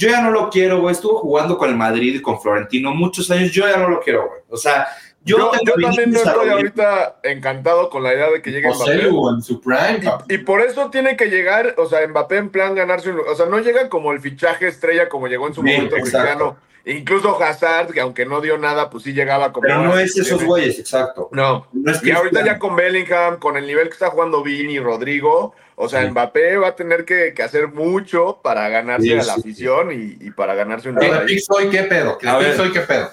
Yo 0.00 0.08
ya 0.08 0.22
no 0.22 0.30
lo 0.30 0.48
quiero, 0.48 0.80
güey. 0.80 0.92
Estuvo 0.92 1.18
jugando 1.18 1.58
con 1.58 1.68
el 1.68 1.76
Madrid 1.76 2.14
y 2.14 2.22
con 2.22 2.40
Florentino 2.40 2.94
muchos 2.94 3.30
años. 3.30 3.52
Yo 3.52 3.68
ya 3.68 3.76
no 3.76 3.90
lo 3.90 4.00
quiero, 4.00 4.28
güey. 4.28 4.40
O 4.48 4.56
sea, 4.56 4.88
yo, 5.22 5.36
Yo, 5.36 5.50
tengo 5.50 5.76
yo 5.76 5.86
también 5.88 6.10
no 6.10 6.16
estoy 6.16 6.48
ahorita 6.48 7.20
encantado 7.24 7.90
con 7.90 8.02
la 8.02 8.14
idea 8.14 8.30
de 8.30 8.40
que 8.40 8.50
llegue 8.50 8.72
José 8.72 8.96
Mbappé. 8.96 9.34
En 9.34 9.42
su 9.42 9.60
prime. 9.60 10.00
Y 10.30 10.38
por 10.38 10.62
eso 10.62 10.88
tiene 10.88 11.18
que 11.18 11.26
llegar, 11.26 11.74
o 11.76 11.84
sea, 11.84 12.06
Mbappé 12.08 12.38
en 12.38 12.48
plan 12.48 12.74
ganarse 12.74 13.10
un 13.10 13.16
lugar. 13.16 13.34
O 13.34 13.36
sea, 13.36 13.44
no 13.44 13.58
llega 13.58 13.90
como 13.90 14.12
el 14.12 14.20
fichaje 14.20 14.68
estrella 14.68 15.10
como 15.10 15.28
llegó 15.28 15.46
en 15.46 15.52
su 15.52 15.60
Sí, 15.60 15.66
momento 15.66 15.96
exacto. 15.96 16.18
Cristiano. 16.18 16.56
Incluso 16.86 17.42
Hazard, 17.42 17.92
que 17.92 18.00
aunque 18.00 18.24
no 18.24 18.40
dio 18.40 18.56
nada, 18.56 18.88
pues 18.88 19.04
sí 19.04 19.12
llegaba 19.12 19.52
como. 19.52 19.66
Pero 19.66 19.82
no 19.82 19.98
es 19.98 20.16
esos 20.16 20.42
güeyes, 20.42 20.78
exacto. 20.78 21.28
No. 21.32 21.66
No 21.74 21.92
es 21.92 22.02
Y 22.02 22.10
ahorita 22.10 22.42
ya 22.42 22.58
con 22.58 22.74
Bellingham, 22.74 23.38
con 23.38 23.58
el 23.58 23.66
nivel 23.66 23.88
que 23.88 23.92
está 23.92 24.08
jugando 24.08 24.42
Vini, 24.42 24.78
Rodrigo, 24.78 25.54
o 25.80 25.88
sea, 25.88 26.02
Sí. 26.04 26.10
Mbappé 26.10 26.56
va 26.58 26.68
a 26.68 26.76
tener 26.76 27.04
que, 27.04 27.32
que 27.34 27.42
hacer 27.42 27.68
mucho 27.68 28.40
para 28.42 28.68
ganarse 28.68 29.06
Sí, 29.06 29.12
a 29.12 29.16
la 29.16 29.22
sí. 29.24 29.40
afición 29.40 29.92
y, 29.92 30.16
y 30.20 30.30
para 30.30 30.54
ganarse 30.54 30.88
un 30.90 30.96
lugar. 30.96 31.24
Pix 31.26 31.46
hoy, 31.50 31.70
¿qué 31.70 31.82
pedo? 31.84 32.18
Pix 32.18 32.58
hoy, 32.58 32.72
¿qué 32.72 32.80
pedo? 32.80 33.10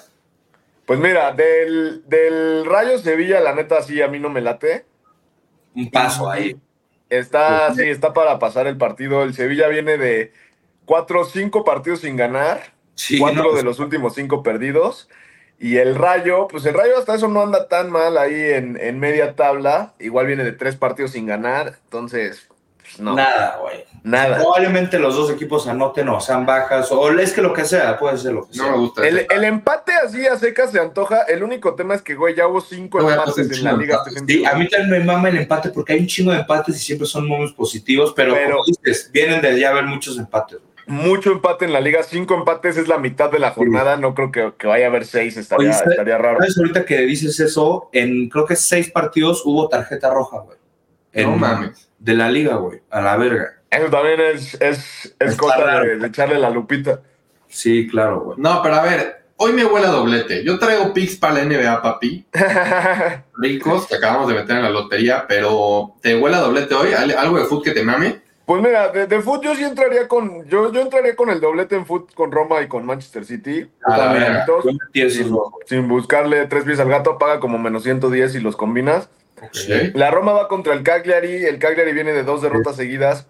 Pues 0.86 1.00
mira, 1.00 1.32
del, 1.34 2.04
del 2.08 2.66
Rayo 2.66 2.98
Sevilla, 3.00 3.40
la 3.42 3.54
neta, 3.54 3.82
sí, 3.82 4.02
a 4.02 4.08
mí 4.08 4.20
no 4.20 4.30
me 4.30 4.42
late. 4.42 4.86
Un 5.76 5.92
paso 5.92 6.30
ahí. 6.30 6.56
Está, 7.10 7.74
sí, 7.74 7.84
está 7.84 8.14
para 8.14 8.40
pasar 8.40 8.68
el 8.68 8.78
partido. 8.78 9.24
El 9.24 9.34
Sevilla 9.34 9.68
viene 9.68 9.98
de 9.98 10.32
cuatro 10.86 11.22
o 11.22 11.26
cinco 11.26 11.64
partidos 11.64 12.02
sin 12.02 12.16
ganar, 12.16 12.74
Sí, 12.96 13.20
cuatro 13.20 13.44
no, 13.44 13.54
de 13.54 13.64
los 13.64 13.80
últimos 13.80 14.16
cinco 14.16 14.44
perdidos. 14.44 15.10
Y 15.60 15.78
el 15.78 15.96
Rayo, 15.96 16.48
pues 16.48 16.66
el 16.66 16.74
Rayo 16.74 16.98
hasta 16.98 17.16
eso 17.16 17.28
no 17.28 17.42
anda 17.42 17.68
tan 17.68 17.92
mal 17.92 18.18
ahí 18.18 18.34
en, 18.40 18.78
en 18.80 19.00
media 19.00 19.36
tabla. 19.36 19.94
Igual 20.00 20.28
viene 20.28 20.44
de 20.44 20.52
tres 20.52 20.76
partidos 20.76 21.12
sin 21.12 21.26
ganar. 21.26 21.80
Entonces, 21.86 22.48
no, 23.00 23.14
nada. 23.16 23.60
Nada, 24.04 24.38
güey. 24.38 24.42
Probablemente 24.44 25.00
los 25.00 25.16
dos 25.16 25.30
equipos 25.32 25.68
anoten 25.68 26.08
o 26.08 26.22
sean 26.22 26.46
bajas, 26.46 26.90
o 26.92 27.10
es 27.20 27.34
que 27.34 27.42
lo 27.42 27.52
que 27.54 27.66
sea, 27.66 27.98
puede 28.00 28.18
ser 28.18 28.34
lo 28.34 28.48
que 28.48 28.54
sea. 28.54 28.66
No 28.68 28.72
me 28.72 28.78
gusta. 28.78 29.06
El, 29.06 29.26
el 29.30 29.44
empate 29.44 29.92
así 29.94 30.26
a 30.26 30.38
secas 30.38 30.72
se 30.72 30.80
antoja. 30.80 31.24
El 31.24 31.44
único 31.44 31.76
tema 31.76 31.94
es 31.96 32.02
que, 32.02 32.16
güey, 32.16 32.34
ya 32.36 32.48
hubo 32.48 32.62
cinco 32.62 33.02
No, 33.02 33.10
empates 33.12 33.52
en 33.52 33.64
la 33.66 33.74
liga 33.74 34.02
Sí, 34.26 34.46
a 34.46 34.54
mí 34.56 34.68
también 34.70 34.90
me 34.92 35.00
mama 35.04 35.28
el 35.30 35.38
empate 35.40 35.70
porque 35.72 35.94
hay 35.94 36.00
un 36.00 36.08
chingo 36.08 36.32
de 36.32 36.40
empates 36.40 36.76
y 36.78 36.80
siempre 36.80 37.06
son 37.06 37.28
momentos 37.28 37.54
positivos, 37.56 38.14
pero, 38.16 38.34
Pero- 38.34 38.52
como 38.58 38.64
dices, 38.66 39.12
vienen 39.12 39.42
de 39.42 39.60
ya 39.60 39.72
haber 39.72 39.84
muchos 39.86 40.18
empates. 40.18 40.60
Mucho 40.90 41.34
empate 41.34 41.66
en 41.66 41.74
la 41.74 41.82
liga. 41.82 42.02
Cinco 42.04 42.34
empates 42.36 42.78
es 42.78 42.88
la 42.88 42.98
mitad 42.98 43.30
de 43.30 43.40
la 43.40 43.52
jornada. 43.52 43.98
No 43.98 44.16
creo 44.16 44.32
que, 44.32 44.54
que 44.58 44.68
vaya 44.68 44.86
a 44.86 44.88
haber 44.88 45.06
seis. 45.06 45.36
Estaría, 45.36 45.68
Oye, 45.72 45.78
¿sabes- 45.78 45.92
estaría 45.92 46.18
raro. 46.18 46.38
¿Sabes 46.40 46.58
ahorita 46.58 46.86
que 46.86 47.00
dices 47.00 47.38
eso? 47.42 47.90
En 47.92 48.30
creo 48.30 48.46
que 48.46 48.56
seis 48.56 48.90
partidos 48.90 49.42
hubo 49.44 49.68
tarjeta 49.68 50.10
roja, 50.14 50.38
güey. 50.40 50.58
No 51.26 51.36
mames. 51.36 51.87
De 52.00 52.14
la 52.14 52.30
liga, 52.30 52.56
güey. 52.56 52.82
A 52.90 53.02
la 53.02 53.18
verga. 53.18 53.54
Eso 53.70 53.90
también 53.90 54.20
es, 54.22 54.60
es, 54.62 55.16
es 55.20 55.36
cosa 55.36 55.82
de, 55.82 55.98
de 55.98 56.08
echarle 56.08 56.40
la 56.40 56.50
lupita. 56.50 57.02
Sí, 57.48 57.88
claro, 57.88 58.22
güey. 58.22 58.38
No, 58.40 58.62
pero 58.62 58.76
a 58.76 58.84
ver, 58.84 59.24
hoy 59.38 59.54
me 59.54 59.66
huele 59.66 59.88
a 59.88 59.92
doblete. 59.92 60.44
Yo 60.44 60.58
traigo 60.60 60.94
Pix 60.94 61.16
para 61.18 61.36
la 61.36 61.44
NBA, 61.46 61.82
papi. 61.82 62.26
Ricos, 63.38 63.88
que 63.88 63.96
acabamos 63.96 64.28
de 64.28 64.36
meter 64.36 64.58
en 64.58 64.64
la 64.64 64.70
lotería, 64.70 65.26
pero 65.28 65.96
¿te 66.02 66.16
huele 66.18 66.36
a 66.38 66.42
doblete 66.42 66.76
hoy? 66.76 66.94
¿Al- 66.94 67.12
¿Algo 67.18 67.38
de 67.40 67.46
fútbol 67.46 67.64
que 67.64 67.72
te 67.72 67.84
mame? 67.84 68.22
Pues 68.46 68.62
mira, 68.64 68.88
de, 68.90 69.08
de 69.08 69.20
fútbol 69.22 69.42
yo 69.44 69.56
sí 69.56 69.64
entraría 69.66 70.08
con. 70.08 70.46
Yo, 70.48 70.72
yo 70.72 70.82
entraría 70.82 71.16
con 71.18 71.30
el 71.30 71.42
doblete 71.42 71.76
en 71.76 71.86
fútbol 71.86 72.08
con 72.16 72.32
Roma 72.32 72.62
y 72.62 72.68
con 72.68 72.86
Manchester 72.86 73.26
City. 73.26 73.70
A 73.84 73.98
la 73.98 74.04
También, 74.06 74.24
verga. 74.24 75.10
sin, 75.12 75.38
sin 75.66 75.88
buscarle 75.90 76.46
tres 76.48 76.64
pies 76.64 76.80
al 76.80 76.88
gato, 76.90 77.18
paga 77.18 77.42
como 77.42 77.58
menos 77.58 77.84
110 77.84 78.36
y 78.36 78.40
los 78.40 78.56
combinas. 78.56 79.10
La 79.94 80.12
Roma 80.12 80.34
va 80.34 80.48
contra 80.48 80.74
el 80.74 80.84
Cagliari. 80.84 81.46
El 81.46 81.60
Cagliari 81.60 81.94
viene 81.94 82.14
de 82.14 82.24
dos 82.24 82.42
derrotas 82.42 82.76
seguidas. 82.76 83.28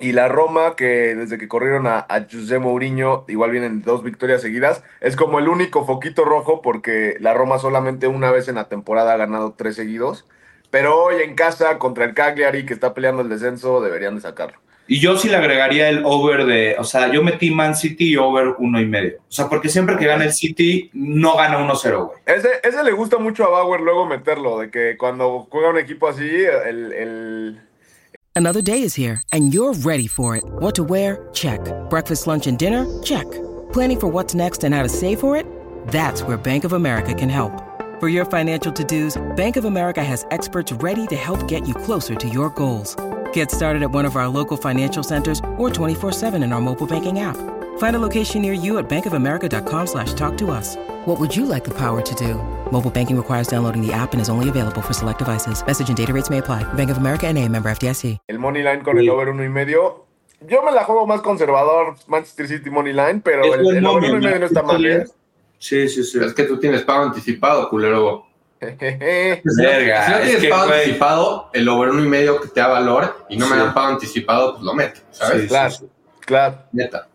Y 0.00 0.12
la 0.12 0.28
Roma, 0.28 0.76
que 0.76 1.14
desde 1.14 1.38
que 1.38 1.48
corrieron 1.48 1.86
a, 1.86 2.00
a 2.08 2.26
José 2.30 2.58
Mourinho, 2.58 3.24
igual 3.28 3.50
vienen 3.50 3.82
dos 3.82 4.02
victorias 4.02 4.42
seguidas. 4.42 4.82
Es 5.00 5.16
como 5.16 5.38
el 5.38 5.48
único 5.48 5.86
foquito 5.86 6.24
rojo 6.24 6.60
porque 6.60 7.16
la 7.20 7.34
Roma 7.34 7.58
solamente 7.58 8.06
una 8.06 8.30
vez 8.30 8.48
en 8.48 8.56
la 8.56 8.68
temporada 8.68 9.14
ha 9.14 9.16
ganado 9.16 9.54
tres 9.56 9.76
seguidos. 9.76 10.26
Pero 10.70 11.02
hoy 11.02 11.22
en 11.22 11.34
casa 11.34 11.78
contra 11.78 12.04
el 12.04 12.14
Cagliari, 12.14 12.66
que 12.66 12.74
está 12.74 12.92
peleando 12.92 13.22
el 13.22 13.28
descenso, 13.28 13.80
deberían 13.80 14.16
de 14.16 14.20
sacarlo. 14.20 14.58
Y 14.90 15.00
yo 15.00 15.18
sí 15.18 15.28
le 15.28 15.36
agregaría 15.36 15.90
el 15.90 16.02
over 16.04 16.46
de, 16.46 16.74
o 16.78 16.84
sea, 16.84 17.12
yo 17.12 17.22
metí 17.22 17.50
Man 17.50 17.76
City 17.76 18.12
y 18.12 18.16
over 18.16 18.54
uno 18.58 18.80
y 18.80 18.86
medio. 18.86 19.18
O 19.18 19.32
sea, 19.32 19.46
porque 19.46 19.68
siempre 19.68 19.98
que 19.98 20.06
gana 20.06 20.24
el 20.24 20.32
City, 20.32 20.90
no 20.94 21.36
gana 21.36 21.58
1-0, 21.58 22.06
güey. 22.06 22.18
Ese, 22.24 22.48
ese 22.62 22.82
le 22.82 22.92
gusta 22.92 23.18
mucho 23.18 23.44
a 23.44 23.50
Bauer 23.50 23.82
luego 23.82 24.06
meterlo, 24.06 24.58
de 24.58 24.70
que 24.70 24.96
cuando 24.96 25.46
juega 25.50 25.68
un 25.68 25.78
equipo 25.78 26.08
así, 26.08 26.26
el, 26.26 26.92
el, 26.92 27.60
Another 28.34 28.62
day 28.62 28.82
is 28.82 28.94
here, 28.94 29.20
and 29.32 29.52
you're 29.52 29.74
ready 29.74 30.06
for 30.06 30.36
it. 30.36 30.44
What 30.60 30.74
to 30.76 30.84
wear? 30.84 31.28
Check. 31.34 31.60
Breakfast, 31.90 32.26
lunch, 32.26 32.46
and 32.46 32.56
dinner? 32.56 32.86
Check. 33.02 33.26
Planning 33.72 34.00
for 34.00 34.06
what's 34.06 34.34
next 34.34 34.64
and 34.64 34.74
how 34.74 34.82
to 34.82 34.88
save 34.88 35.20
for 35.20 35.36
it? 35.36 35.44
That's 35.88 36.22
where 36.22 36.36
Bank 36.36 36.64
of 36.64 36.72
America 36.72 37.12
can 37.14 37.28
help. 37.28 37.52
For 37.98 38.08
your 38.08 38.24
financial 38.24 38.72
to 38.72 38.84
dos, 38.84 39.20
Bank 39.34 39.56
of 39.56 39.64
America 39.64 40.04
has 40.04 40.24
experts 40.30 40.72
ready 40.72 41.06
to 41.08 41.16
help 41.16 41.48
get 41.48 41.66
you 41.66 41.74
closer 41.74 42.14
to 42.14 42.28
your 42.28 42.50
goals. 42.50 42.96
Get 43.32 43.50
started 43.50 43.82
at 43.82 43.90
one 43.90 44.04
of 44.04 44.14
our 44.14 44.28
local 44.28 44.56
financial 44.56 45.02
centers 45.02 45.40
or 45.56 45.70
24 45.70 46.12
7 46.12 46.42
in 46.44 46.52
our 46.52 46.60
mobile 46.60 46.86
banking 46.86 47.18
app. 47.18 47.36
Find 47.78 47.96
a 47.96 48.00
location 48.00 48.42
near 48.42 48.52
you 48.52 48.78
at 48.78 48.88
bankofamerica.com 48.88 49.86
slash 49.86 50.12
talk 50.14 50.36
to 50.38 50.50
us. 50.50 50.76
What 51.06 51.18
would 51.18 51.34
you 51.34 51.44
like 51.44 51.64
the 51.64 51.74
power 51.74 52.00
to 52.00 52.14
do? 52.14 52.34
Mobile 52.70 52.90
banking 52.90 53.16
requires 53.16 53.48
downloading 53.48 53.84
the 53.84 53.92
app 53.92 54.12
and 54.12 54.20
is 54.20 54.28
only 54.28 54.48
available 54.48 54.82
for 54.82 54.92
select 54.92 55.18
devices. 55.18 55.64
Message 55.66 55.88
and 55.88 55.96
data 55.96 56.12
rates 56.12 56.30
may 56.30 56.38
apply. 56.38 56.62
Bank 56.74 56.90
of 56.90 56.98
America 56.98 57.26
and 57.26 57.36
a 57.38 57.48
member 57.48 57.70
FDIC. 57.70 58.18
el 58.28 58.38
money 58.38 58.62
line 58.62 58.82
con 58.82 58.98
el 58.98 59.08
over 59.08 59.30
uno 59.30 59.42
y 59.42 59.48
medio. 59.48 60.04
Yo 60.46 60.62
me 60.62 60.70
la 60.70 60.84
juego 60.84 61.04
más 61.06 61.20
conservador, 61.20 61.96
Manchester 62.06 62.46
City 62.46 62.70
money 62.70 62.92
line, 62.92 63.20
pero 63.24 63.42
Es 63.44 63.54
el, 63.54 63.62
buen 63.64 63.76
el 63.78 63.86
over 63.86 64.10
uno 64.10 64.18
y 64.18 64.24
medio 64.24 64.38
no 64.38 64.46
está 64.46 64.62
mal. 64.62 64.84
¿eh? 64.84 65.04
Sí, 65.58 65.88
sí, 65.88 66.04
sí. 66.04 66.18
Es 66.24 66.32
que 66.34 66.44
tú 66.44 66.58
tienes 66.60 66.82
pago 66.82 67.04
anticipado, 67.04 67.68
culero. 67.68 68.27
Verga, 68.60 70.06
si 70.06 70.10
no 70.10 70.18
es 70.18 70.22
tienes 70.24 70.42
que, 70.42 70.48
pago 70.48 70.66
güey. 70.66 70.78
anticipado, 70.80 71.50
el 71.52 71.68
over 71.68 71.90
uno 71.90 72.04
y 72.04 72.08
medio 72.08 72.40
que 72.40 72.48
te 72.48 72.60
da 72.60 72.68
valor 72.68 73.26
y 73.28 73.36
no 73.36 73.46
me 73.46 73.56
dan 73.56 73.72
pago 73.74 73.88
anticipado, 73.88 74.52
pues 74.54 74.64
lo 74.64 74.74
meto, 74.74 75.00
¿sabes? 75.10 75.42
Sí, 75.42 75.48
claro, 75.48 75.74
claro. 76.20 76.58
Neta. 76.72 77.08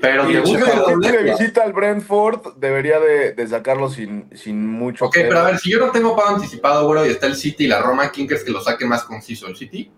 Pero 0.00 0.30
Y 0.30 0.34
te 0.34 0.40
gusta 0.40 1.18
el 1.18 1.24
visita 1.24 1.62
al 1.62 1.72
Brentford, 1.72 2.54
debería 2.56 2.98
de, 3.00 3.32
de 3.32 3.46
sacarlo 3.46 3.90
sin, 3.90 4.30
sin 4.34 4.66
mucho. 4.66 5.06
Ok, 5.06 5.14
pero 5.14 5.40
a 5.40 5.44
ver, 5.44 5.58
si 5.58 5.70
yo 5.70 5.78
no 5.78 5.90
tengo 5.90 6.16
pago 6.16 6.36
anticipado, 6.36 6.86
güero, 6.86 7.04
y 7.04 7.10
está 7.10 7.26
el 7.26 7.36
City 7.36 7.64
y 7.64 7.68
la 7.68 7.82
Roma, 7.82 8.10
¿quién 8.10 8.26
crees 8.26 8.44
que 8.44 8.50
lo 8.50 8.60
saque 8.60 8.86
más 8.86 9.04
conciso? 9.04 9.46
¿El 9.46 9.56
City? 9.56 9.92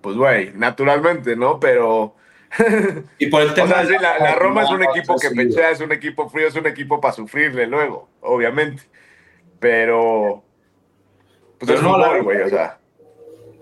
Pues, 0.00 0.16
güey, 0.16 0.52
naturalmente, 0.54 1.34
¿no? 1.36 1.58
Pero. 1.58 2.14
Y 3.18 3.26
por 3.26 3.42
el 3.42 3.50
O 3.50 3.54
tema 3.54 3.68
sea, 3.68 3.86
sí, 3.86 3.94
la, 4.00 4.18
la 4.18 4.34
Roma 4.36 4.62
es 4.62 4.70
un 4.70 4.80
no, 4.80 4.90
equipo 4.90 5.16
que 5.18 5.30
sí, 5.30 5.34
pechea, 5.34 5.70
es 5.70 5.80
un 5.80 5.90
equipo 5.90 6.28
frío, 6.28 6.46
es 6.46 6.54
un 6.54 6.66
equipo 6.66 7.00
para 7.00 7.14
sufrirle 7.14 7.66
luego, 7.66 8.08
obviamente. 8.20 8.82
Pero. 9.64 10.44
Pues 11.58 11.68
Pero 11.70 11.78
es 11.78 11.82
no, 11.82 11.96
la 11.96 12.04
fútbol, 12.04 12.18
Roma- 12.18 12.22
güey, 12.24 12.42
o 12.42 12.48
sea. 12.50 12.78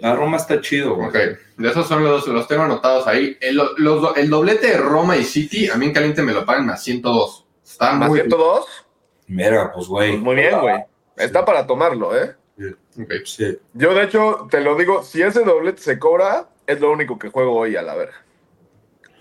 La 0.00 0.16
Roma 0.16 0.36
está 0.36 0.60
chido, 0.60 0.96
güey. 0.96 1.06
Ok, 1.08 1.14
de 1.58 1.68
esos 1.68 1.86
son 1.86 2.02
los 2.02 2.24
dos, 2.24 2.34
los 2.34 2.48
tengo 2.48 2.64
anotados 2.64 3.06
ahí. 3.06 3.36
El, 3.40 3.60
los- 3.76 4.16
el 4.16 4.28
doblete 4.28 4.66
de 4.66 4.78
Roma 4.78 5.16
y 5.16 5.22
City, 5.22 5.70
a 5.70 5.76
mí 5.76 5.86
en 5.86 5.92
caliente 5.92 6.22
me 6.22 6.32
lo 6.32 6.44
pagan 6.44 6.66
más 6.66 6.82
102. 6.82 7.46
Está 7.64 7.92
Más 7.92 8.08
muy 8.08 8.18
102, 8.18 8.66
Verga, 9.28 9.70
pues, 9.72 9.86
güey. 9.86 10.10
pues 10.10 10.22
muy 10.22 10.34
bien, 10.34 10.58
güey. 10.60 10.74
Está 11.16 11.44
para 11.44 11.64
tomarlo, 11.68 12.16
¿eh? 12.20 12.34
Sí. 13.24 13.58
Yo, 13.74 13.94
de 13.94 14.02
hecho, 14.02 14.48
te 14.50 14.60
lo 14.60 14.74
digo, 14.74 15.04
si 15.04 15.22
ese 15.22 15.44
doblete 15.44 15.80
se 15.82 16.00
cobra, 16.00 16.48
es 16.66 16.80
lo 16.80 16.90
único 16.90 17.16
que 17.16 17.28
juego 17.28 17.54
hoy 17.56 17.76
a 17.76 17.82
la 17.82 17.94
verga. 17.94 18.24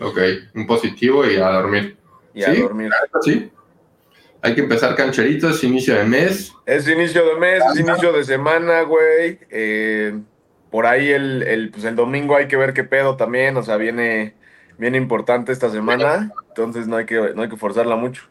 Ok, 0.02 0.18
un 0.56 0.66
positivo 0.66 1.24
y 1.28 1.36
a 1.38 1.50
dormir. 1.52 1.96
Y 2.34 2.44
a 2.44 2.56
Sí. 2.56 2.62
dormir. 2.62 2.90
Sí. 3.22 3.52
Hay 4.42 4.56
que 4.56 4.62
empezar 4.62 4.96
cancheritos, 4.96 5.64
inicio 5.64 5.96
de 5.96 6.04
mes. 6.04 6.54
Es 6.66 6.88
inicio 6.88 7.26
de 7.26 7.36
mes, 7.36 7.64
es 7.74 7.80
inicio 7.80 8.12
de 8.12 8.24
semana, 8.24 8.82
güey. 8.82 9.40
Eh, 9.50 10.20
por 10.72 10.86
ahí 10.88 11.12
el, 11.12 11.44
el, 11.44 11.70
pues 11.70 11.84
el 11.84 11.96
domingo 11.96 12.36
hay 12.36 12.48
que 12.48 12.58
ver 12.58 12.74
qué 12.74 12.84
pedo 12.84 13.16
también. 13.16 13.56
O 13.58 13.64
sea, 13.64 13.78
viene, 13.78 14.34
viene 14.78 14.98
importante 14.98 15.52
esta 15.52 15.70
semana. 15.70 16.32
Entonces 16.50 16.88
no 16.88 16.98
hay 16.98 17.06
que, 17.06 17.34
no 17.36 17.44
hay 17.44 17.50
que 17.50 17.58
forzarla 17.58 17.96
mucho. 17.96 18.24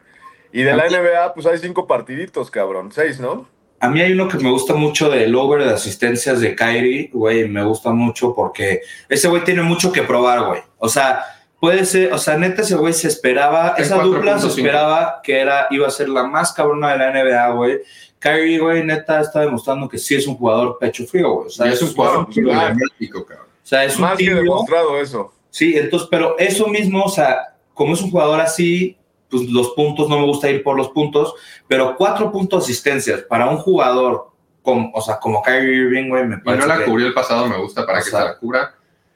Y 0.51 0.63
de 0.63 0.75
la 0.75 0.87
NBA, 0.87 1.33
pues 1.33 1.45
hay 1.45 1.57
cinco 1.59 1.87
partiditos, 1.87 2.51
cabrón. 2.51 2.91
Seis, 2.91 3.19
¿no? 3.19 3.47
A 3.79 3.89
mí 3.89 3.99
hay 3.99 4.11
uno 4.11 4.27
que 4.27 4.37
me 4.37 4.51
gusta 4.51 4.73
mucho 4.75 5.09
del 5.09 5.33
over 5.33 5.63
de 5.63 5.71
asistencias 5.71 6.39
de 6.39 6.55
Kyrie, 6.55 7.09
güey, 7.11 7.47
me 7.47 7.63
gusta 7.63 7.89
mucho 7.91 8.35
porque 8.35 8.81
ese 9.09 9.27
güey 9.27 9.43
tiene 9.43 9.63
mucho 9.63 9.91
que 9.91 10.03
probar, 10.03 10.45
güey. 10.45 10.61
O 10.77 10.87
sea, 10.87 11.23
puede 11.61 11.85
ser, 11.85 12.11
o 12.11 12.17
sea, 12.17 12.35
neta 12.37 12.63
ese 12.63 12.75
güey 12.75 12.91
se 12.91 13.07
esperaba, 13.07 13.75
En 13.77 13.83
esa 13.83 13.97
dupla 14.01 14.37
se 14.39 14.47
4.5. 14.47 14.49
esperaba 14.49 15.21
que 15.23 15.39
era, 15.39 15.67
iba 15.69 15.87
a 15.87 15.91
ser 15.91 16.09
la 16.09 16.23
más 16.23 16.51
cabrona 16.51 16.91
de 16.91 16.97
la 16.97 17.11
NBA, 17.11 17.49
güey. 17.53 17.79
Kyrie, 18.19 18.59
güey, 18.59 18.83
neta 18.83 19.21
está 19.21 19.39
demostrando 19.41 19.87
que 19.87 19.97
sí 19.97 20.15
es 20.15 20.27
un 20.27 20.35
jugador 20.35 20.77
pecho 20.79 21.05
frío, 21.05 21.31
güey. 21.31 21.47
O 21.47 21.49
sea, 21.49 21.67
Y 21.67 21.73
es 21.73 21.81
un 21.81 21.93
jugador 21.93 22.27
emblemático, 22.35 23.25
cabrón. 23.25 23.47
O 23.47 23.65
sea, 23.67 23.85
es 23.85 23.95
un 23.95 24.01
Más 24.01 24.11
que 24.17 24.25
tibio. 24.25 24.37
demostrado 24.37 24.99
eso. 24.99 25.33
Sí, 25.51 25.77
entonces, 25.77 26.07
pero 26.11 26.35
eso 26.39 26.67
mismo, 26.67 27.03
o 27.03 27.09
sea, 27.09 27.55
como 27.73 27.93
es 27.93 28.01
un 28.01 28.09
jugador 28.11 28.41
así, 28.41 28.97
pues 29.29 29.49
los 29.49 29.69
puntos, 29.71 30.09
no 30.09 30.19
me 30.19 30.25
gusta 30.25 30.49
ir 30.49 30.63
por 30.63 30.75
los 30.75 30.89
puntos, 30.89 31.33
pero 31.67 31.95
cuatro 31.95 32.31
puntos 32.31 32.63
asistencias 32.63 33.21
para 33.21 33.49
un 33.49 33.57
jugador, 33.57 34.29
como, 34.61 34.91
o 34.93 35.01
sea, 35.01 35.17
como 35.19 35.41
Kyrie 35.41 35.73
Irving, 35.85 36.09
güey, 36.09 36.25
me 36.25 36.35
Y 36.35 36.37
no 36.39 36.43
parece 36.43 36.67
la 36.67 36.77
que- 36.79 36.85
cubrió 36.85 37.07
el 37.07 37.13
pasado, 37.13 37.47
me 37.47 37.57
gusta 37.57 37.85
para 37.85 37.99
que 37.99 38.09
sea, 38.09 38.19
se 38.19 38.25
la 38.25 38.37
cubra. 38.37 38.75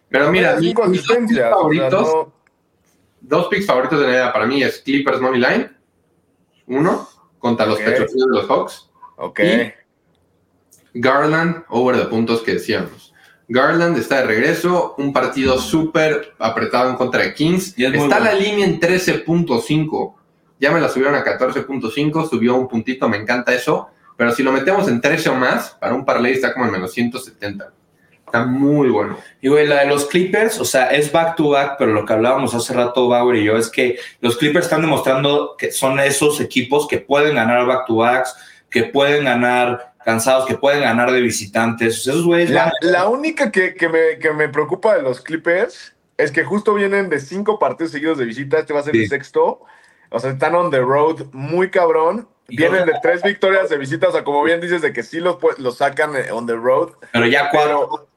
Pero 0.09 0.31
mira, 0.31 0.55
mis, 0.55 0.73
mis 0.87 1.09
o 1.09 1.27
sea, 1.27 1.49
favoritos, 1.49 1.91
no- 2.07 2.33
dos 3.27 3.47
picks 3.47 3.65
favoritos 3.65 3.99
de 3.99 4.07
la 4.07 4.11
NBA 4.25 4.33
para 4.33 4.45
mí 4.45 4.61
es 4.63 4.79
Clippers 4.79 5.19
Money 5.21 5.39
Line, 5.41 5.71
uno, 6.67 7.07
contra 7.39 7.65
los 7.65 7.77
Ok. 7.79 7.85
pechos 7.85 8.11
fríos 8.11 8.27
de 8.27 8.33
los 8.35 8.47
Hawks. 8.47 8.89
Ok. 9.17 9.39
Y- 9.39 9.73
Garland, 10.93 11.63
over 11.69 11.97
de 11.97 12.05
puntos 12.05 12.41
que 12.41 12.53
decíamos. 12.53 13.13
Garland 13.47 13.97
está 13.97 14.17
de 14.21 14.25
regreso, 14.27 14.95
un 14.97 15.13
partido 15.13 15.59
súper 15.59 16.33
apretado 16.39 16.89
en 16.89 16.95
contra 16.95 17.21
de 17.23 17.33
Kings. 17.33 17.77
Y 17.77 17.85
es 17.85 17.91
muy 17.91 18.03
Está 18.03 18.19
bueno. 18.19 18.33
la 18.33 18.39
línea 18.39 18.65
en 18.65 18.79
13.5. 18.79 20.15
Ya 20.59 20.71
me 20.71 20.79
la 20.79 20.89
subieron 20.89 21.15
a 21.15 21.23
14.5, 21.23 22.27
subió 22.29 22.55
un 22.55 22.67
puntito, 22.67 23.07
me 23.09 23.17
encanta 23.17 23.53
eso. 23.53 23.89
Pero 24.17 24.31
si 24.31 24.41
lo 24.41 24.51
metemos 24.53 24.87
en 24.87 25.01
13 25.01 25.29
o 25.29 25.35
más, 25.35 25.71
para 25.79 25.93
un 25.93 26.05
parlay 26.05 26.31
está 26.31 26.53
como 26.53 26.65
en 26.65 26.71
menos 26.71 26.93
170. 26.93 27.73
Está 28.37 28.45
muy 28.47 28.89
bueno. 28.89 29.17
Y 29.41 29.47
güey, 29.49 29.67
la 29.67 29.81
de 29.81 29.87
los 29.87 30.05
Clippers, 30.05 30.59
o 30.59 30.65
sea, 30.65 30.87
es 30.91 31.11
back 31.11 31.35
to 31.35 31.49
back, 31.49 31.75
pero 31.77 31.93
lo 31.93 32.05
que 32.05 32.13
hablábamos 32.13 32.53
hace 32.55 32.73
rato 32.73 33.07
Bauer 33.07 33.35
y 33.37 33.43
yo 33.43 33.57
es 33.57 33.69
que 33.69 33.97
los 34.21 34.37
Clippers 34.37 34.65
están 34.65 34.81
demostrando 34.81 35.55
que 35.57 35.71
son 35.71 35.99
esos 35.99 36.39
equipos 36.41 36.87
que 36.87 36.97
pueden 36.99 37.35
ganar 37.35 37.65
back 37.65 37.85
to 37.85 37.95
backs, 37.97 38.35
que 38.69 38.83
pueden 38.83 39.25
ganar 39.25 39.93
cansados, 40.03 40.45
que 40.45 40.55
pueden 40.55 40.81
ganar 40.81 41.11
de 41.11 41.21
visitantes. 41.21 41.99
O 41.99 42.03
sea, 42.03 42.13
esos 42.13 42.25
güeyes 42.25 42.49
La, 42.51 42.71
la 42.81 43.07
única 43.07 43.51
que, 43.51 43.73
que 43.75 43.89
me, 43.89 44.19
que 44.19 44.31
me 44.33 44.49
preocupa 44.49 44.95
de 44.95 45.01
los 45.01 45.21
Clippers 45.21 45.95
es 46.17 46.31
que 46.31 46.43
justo 46.43 46.73
vienen 46.73 47.09
de 47.09 47.19
cinco 47.19 47.57
partidos 47.59 47.91
seguidos 47.91 48.17
de 48.17 48.25
visita. 48.25 48.59
Este 48.59 48.73
va 48.73 48.79
a 48.81 48.83
ser 48.83 48.93
Sí. 48.93 49.03
el 49.03 49.09
sexto. 49.09 49.61
O 50.09 50.19
sea, 50.19 50.31
están 50.31 50.55
on 50.55 50.71
the 50.71 50.79
road 50.79 51.25
muy 51.33 51.69
cabrón. 51.69 52.27
Vienen 52.47 52.85
de 52.85 52.93
tres 53.01 53.23
victorias 53.23 53.69
de 53.69 53.77
visita. 53.77 54.07
O 54.07 54.11
sea, 54.11 54.23
como 54.23 54.43
bien 54.43 54.61
dices, 54.61 54.81
de 54.81 54.93
que 54.93 55.01
sí 55.01 55.19
los, 55.19 55.37
pu- 55.39 55.57
los 55.57 55.77
sacan 55.77 56.15
eh, 56.15 56.31
on 56.31 56.45
the 56.45 56.53
road. 56.53 56.91
pero 57.11 57.25
ya 57.25 57.49
cuatro. 57.49 57.89
Pero 57.89 58.07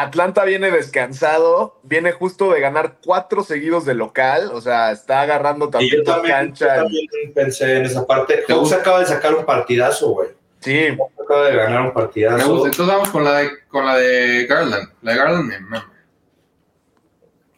Atlanta 0.00 0.44
viene 0.44 0.70
descansado. 0.70 1.78
Viene 1.82 2.12
justo 2.12 2.52
de 2.52 2.60
ganar 2.60 2.98
cuatro 3.04 3.44
seguidos 3.44 3.84
de 3.84 3.94
local. 3.94 4.50
O 4.52 4.60
sea, 4.60 4.90
está 4.92 5.20
agarrando 5.22 5.70
también 5.70 5.98
yo 5.98 6.02
la 6.02 6.14
también, 6.16 6.34
cancha. 6.34 6.76
yo 6.76 6.82
también 6.82 7.32
pensé 7.34 7.76
en 7.78 7.84
esa 7.84 8.06
parte. 8.06 8.38
¿Te 8.46 8.52
Hawks 8.52 8.60
gusta? 8.60 8.76
acaba 8.76 9.00
de 9.00 9.06
sacar 9.06 9.34
un 9.34 9.44
partidazo, 9.44 10.10
güey. 10.10 10.28
Sí, 10.60 10.88
Acaba 11.22 11.46
de 11.48 11.56
ganar 11.56 11.80
un 11.82 11.86
Me 11.88 11.92
partidazo. 11.92 12.52
gusta. 12.52 12.68
Entonces 12.70 12.86
vamos 12.94 13.08
con 13.10 13.22
la 13.24 13.34
de, 13.38 13.50
con 13.68 13.84
la 13.86 13.96
de 13.96 14.46
Garland. 14.46 14.88
La 15.02 15.12
de 15.12 15.18
Garland 15.18 15.44
me 15.48 15.60
mama. 15.60 15.92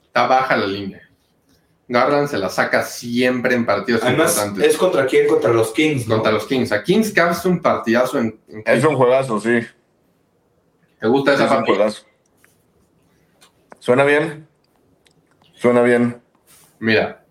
Está 0.07 0.27
baja 0.27 0.57
la 0.57 0.67
línea. 0.67 1.03
Garland 1.89 2.27
se 2.29 2.37
la 2.37 2.49
saca 2.49 2.83
siempre 2.83 3.55
en 3.55 3.65
partidos 3.65 4.03
Además, 4.03 4.33
importantes. 4.37 4.73
es 4.73 4.77
contra 4.77 5.07
quién? 5.07 5.29
Contra 5.29 5.53
los 5.53 5.73
Kings. 5.73 6.09
¿no? 6.09 6.17
contra 6.17 6.33
los 6.33 6.47
Kings. 6.47 6.73
A 6.73 6.83
Kings 6.83 7.13
Cavs 7.13 7.45
un 7.47 7.63
partidazo 7.63 8.19
en, 8.19 8.39
en 8.49 8.63
es 8.67 8.85
un 8.85 8.97
juegazo, 8.97 9.39
sí. 9.41 9.61
¿Te 10.99 11.07
gusta 11.07 11.35
Es 11.35 11.41
esa 11.41 11.59
un 11.59 11.65
juegazo. 11.65 12.05
¿Suena 13.87 14.03
bien? 14.03 14.49
Suena 15.55 15.81
bien. 15.83 16.21
Mira, 16.81 17.25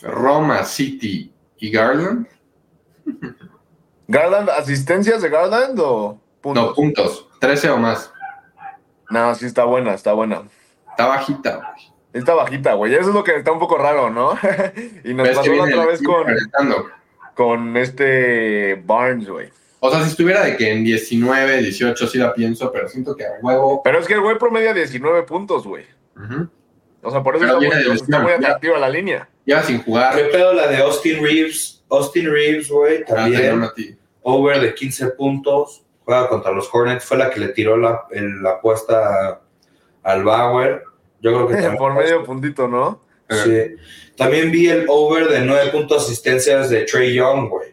Roma, 0.00 0.64
City 0.64 1.30
y 1.58 1.70
Garland. 1.70 2.26
¿Garland, 4.08 4.48
asistencias 4.48 5.20
de 5.20 5.28
Garland 5.28 5.78
o 5.78 6.18
puntos? 6.40 6.68
No, 6.68 6.74
puntos. 6.74 7.28
13 7.40 7.68
o 7.72 7.76
más. 7.76 8.10
No, 9.10 9.34
sí 9.34 9.44
está 9.44 9.64
buena, 9.64 9.92
está 9.92 10.14
buena. 10.14 10.44
Está 10.88 11.06
bajita, 11.06 11.56
güey. 11.56 11.92
Está 12.14 12.32
bajita, 12.32 12.72
güey. 12.72 12.94
Eso 12.94 13.10
es 13.10 13.14
lo 13.14 13.22
que 13.22 13.36
está 13.36 13.52
un 13.52 13.58
poco 13.58 13.76
raro, 13.76 14.08
¿no? 14.08 14.38
y 15.04 15.12
nos 15.12 15.28
pasó 15.28 15.52
la 15.52 15.64
otra 15.64 15.84
vez 15.84 16.02
con, 16.02 16.24
con 17.34 17.76
este 17.76 18.76
Barnes, 18.86 19.28
güey. 19.28 19.52
O 19.80 19.90
sea, 19.90 20.02
si 20.04 20.10
estuviera 20.10 20.44
de 20.44 20.56
que 20.56 20.70
en 20.72 20.84
19, 20.84 21.58
18 21.62 22.06
sí 22.06 22.18
la 22.18 22.34
pienso, 22.34 22.70
pero 22.70 22.86
siento 22.88 23.16
que 23.16 23.24
a 23.24 23.30
huevo. 23.40 23.80
Pero 23.82 23.98
es 23.98 24.06
que 24.06 24.14
el 24.14 24.20
güey 24.20 24.36
promedia 24.38 24.74
19 24.74 25.22
puntos, 25.24 25.66
güey. 25.66 25.84
O 27.02 27.10
sea, 27.10 27.22
por 27.22 27.36
eso 27.36 27.46
Pero 27.46 27.58
está 27.60 27.76
viene 27.76 27.86
muy, 27.88 27.96
está 27.96 28.26
ya. 28.28 28.34
atractiva 28.36 28.78
la 28.78 28.88
línea. 28.90 29.28
Lleva 29.46 29.62
sin 29.62 29.82
jugar. 29.82 30.14
¿Qué 30.14 30.24
pedo 30.24 30.52
la 30.52 30.66
de 30.66 30.76
Austin 30.78 31.22
Reeves? 31.24 31.82
Austin 31.88 32.30
Reeves, 32.30 32.68
güey, 32.70 33.04
también. 33.04 33.40
dieron 33.40 33.62
a 33.64 33.72
ti. 33.72 33.96
over 34.22 34.60
de 34.60 34.74
15 34.74 35.06
puntos, 35.12 35.82
juega 36.04 36.28
contra 36.28 36.52
los 36.52 36.68
Hornets, 36.72 37.04
fue 37.06 37.16
la 37.16 37.30
que 37.30 37.40
le 37.40 37.48
tiró 37.48 37.76
la, 37.78 38.02
el- 38.10 38.42
la 38.42 38.50
apuesta 38.50 39.40
al 40.02 40.24
Bauer. 40.24 40.82
Yo 41.22 41.32
creo 41.32 41.48
que 41.48 41.54
también, 41.54 41.76
por 41.76 41.94
medio 41.94 42.22
puntito, 42.22 42.68
¿no? 42.68 43.02
sí. 43.30 43.76
También 44.16 44.50
vi 44.50 44.68
el 44.68 44.84
over 44.88 45.28
de 45.28 45.40
9 45.40 45.70
puntos 45.70 46.04
asistencias 46.04 46.68
de 46.68 46.82
Trey 46.82 47.14
Young, 47.14 47.48
güey. 47.48 47.70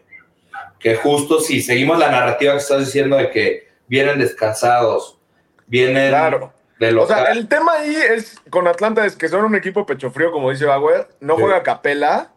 Que 0.78 0.96
justo 0.96 1.40
si 1.40 1.60
seguimos 1.60 1.98
la 1.98 2.10
narrativa 2.10 2.52
que 2.52 2.58
estás 2.58 2.80
diciendo 2.86 3.16
de 3.16 3.30
que 3.30 3.68
vienen 3.88 4.18
descansados, 4.18 5.18
vienen 5.66 6.08
Claro. 6.10 6.52
de 6.78 6.88
O 6.90 6.92
local. 6.92 7.24
sea, 7.24 7.32
el 7.32 7.48
tema 7.48 7.72
ahí 7.72 7.96
es 7.96 8.40
con 8.50 8.68
Atlanta 8.68 9.04
es 9.04 9.16
que 9.16 9.28
son 9.28 9.44
un 9.44 9.54
equipo 9.56 9.84
pecho 9.86 10.10
frío, 10.10 10.30
como 10.30 10.50
dice 10.50 10.64
Bauer. 10.66 11.08
No 11.20 11.34
Sí. 11.36 11.42
juega 11.42 11.62
Capela, 11.64 12.32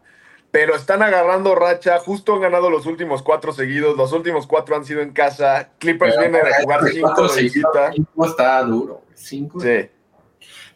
pero 0.50 0.76
están 0.76 1.04
agarrando 1.04 1.54
racha. 1.56 2.00
Justo 2.00 2.34
han 2.34 2.42
ganado 2.42 2.70
los 2.70 2.86
últimos 2.88 3.22
cuatro 3.22 3.54
seguidos. 3.54 3.96
Los 3.96 4.12
últimos 4.14 4.48
cuatro 4.48 4.76
han 4.76 4.84
sido 4.86 5.02
en 5.02 5.12
casa. 5.14 5.70
Clippers 5.78 6.16
Pero, 6.16 6.30
viene 6.32 6.44
de 6.46 6.54
jugar 6.64 6.80
Cuatro 6.82 6.88
cinco 6.94 7.28
de 7.36 7.42
visita. 7.44 7.92
cinco 7.94 8.26
está 8.26 8.62
duro. 8.64 9.02
Cinco. 9.14 9.60
Sí. 9.60 9.90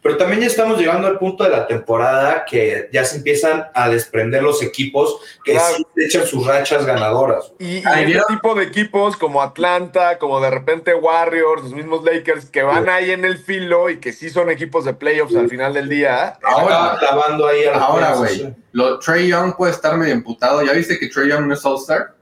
Pero 0.06 0.18
también 0.18 0.40
ya 0.42 0.46
estamos 0.46 0.78
llegando 0.78 1.08
al 1.08 1.18
punto 1.18 1.42
de 1.42 1.50
la 1.50 1.66
temporada 1.66 2.44
que 2.48 2.88
ya 2.92 3.04
se 3.04 3.16
empiezan 3.16 3.66
a 3.74 3.88
desprender 3.88 4.40
los 4.42 4.62
equipos 4.62 5.18
que 5.44 5.52
Claro. 5.52 5.76
sí 5.76 5.84
echan 5.96 6.24
sus 6.26 6.46
rachas 6.46 6.86
ganadoras. 6.86 7.52
Y, 7.58 7.64
y 7.64 7.76
Ay, 7.78 7.82
este 7.84 8.04
¿vieron? 8.04 8.24
tipo 8.28 8.54
de 8.54 8.64
equipos 8.64 9.16
como 9.16 9.42
Atlanta, 9.42 10.18
como 10.18 10.40
de 10.40 10.50
repente 10.50 10.94
Warriors, 10.94 11.64
los 11.64 11.72
mismos 11.72 12.04
Lakers, 12.04 12.50
que 12.50 12.62
van 12.62 12.88
ahí 12.88 13.10
en 13.10 13.24
el 13.24 13.36
filo 13.38 13.90
y 13.90 13.98
que 13.98 14.12
sí 14.12 14.30
son 14.30 14.48
equipos 14.50 14.84
de 14.84 14.94
playoffs 14.94 15.34
al 15.34 15.48
final 15.48 15.74
del 15.74 15.88
día. 15.88 16.38
Ahora- 16.42 16.92
Acaba 16.92 16.98
clavando 17.00 17.46
ahí 17.48 17.64
a 17.64 17.72
los 17.72 17.82
Ahora, 17.82 18.14
güey, 18.14 18.54
Trey 19.04 19.28
Young 19.28 19.56
puede 19.56 19.72
estar 19.72 19.96
medio 19.96 20.12
emputado. 20.14 20.62
¿Ya 20.62 20.72
viste 20.72 20.98
que 20.98 21.08
Trey 21.08 21.28
Young 21.30 21.46
no 21.48 21.54
es 21.54 21.64
All-Star? 21.64 22.14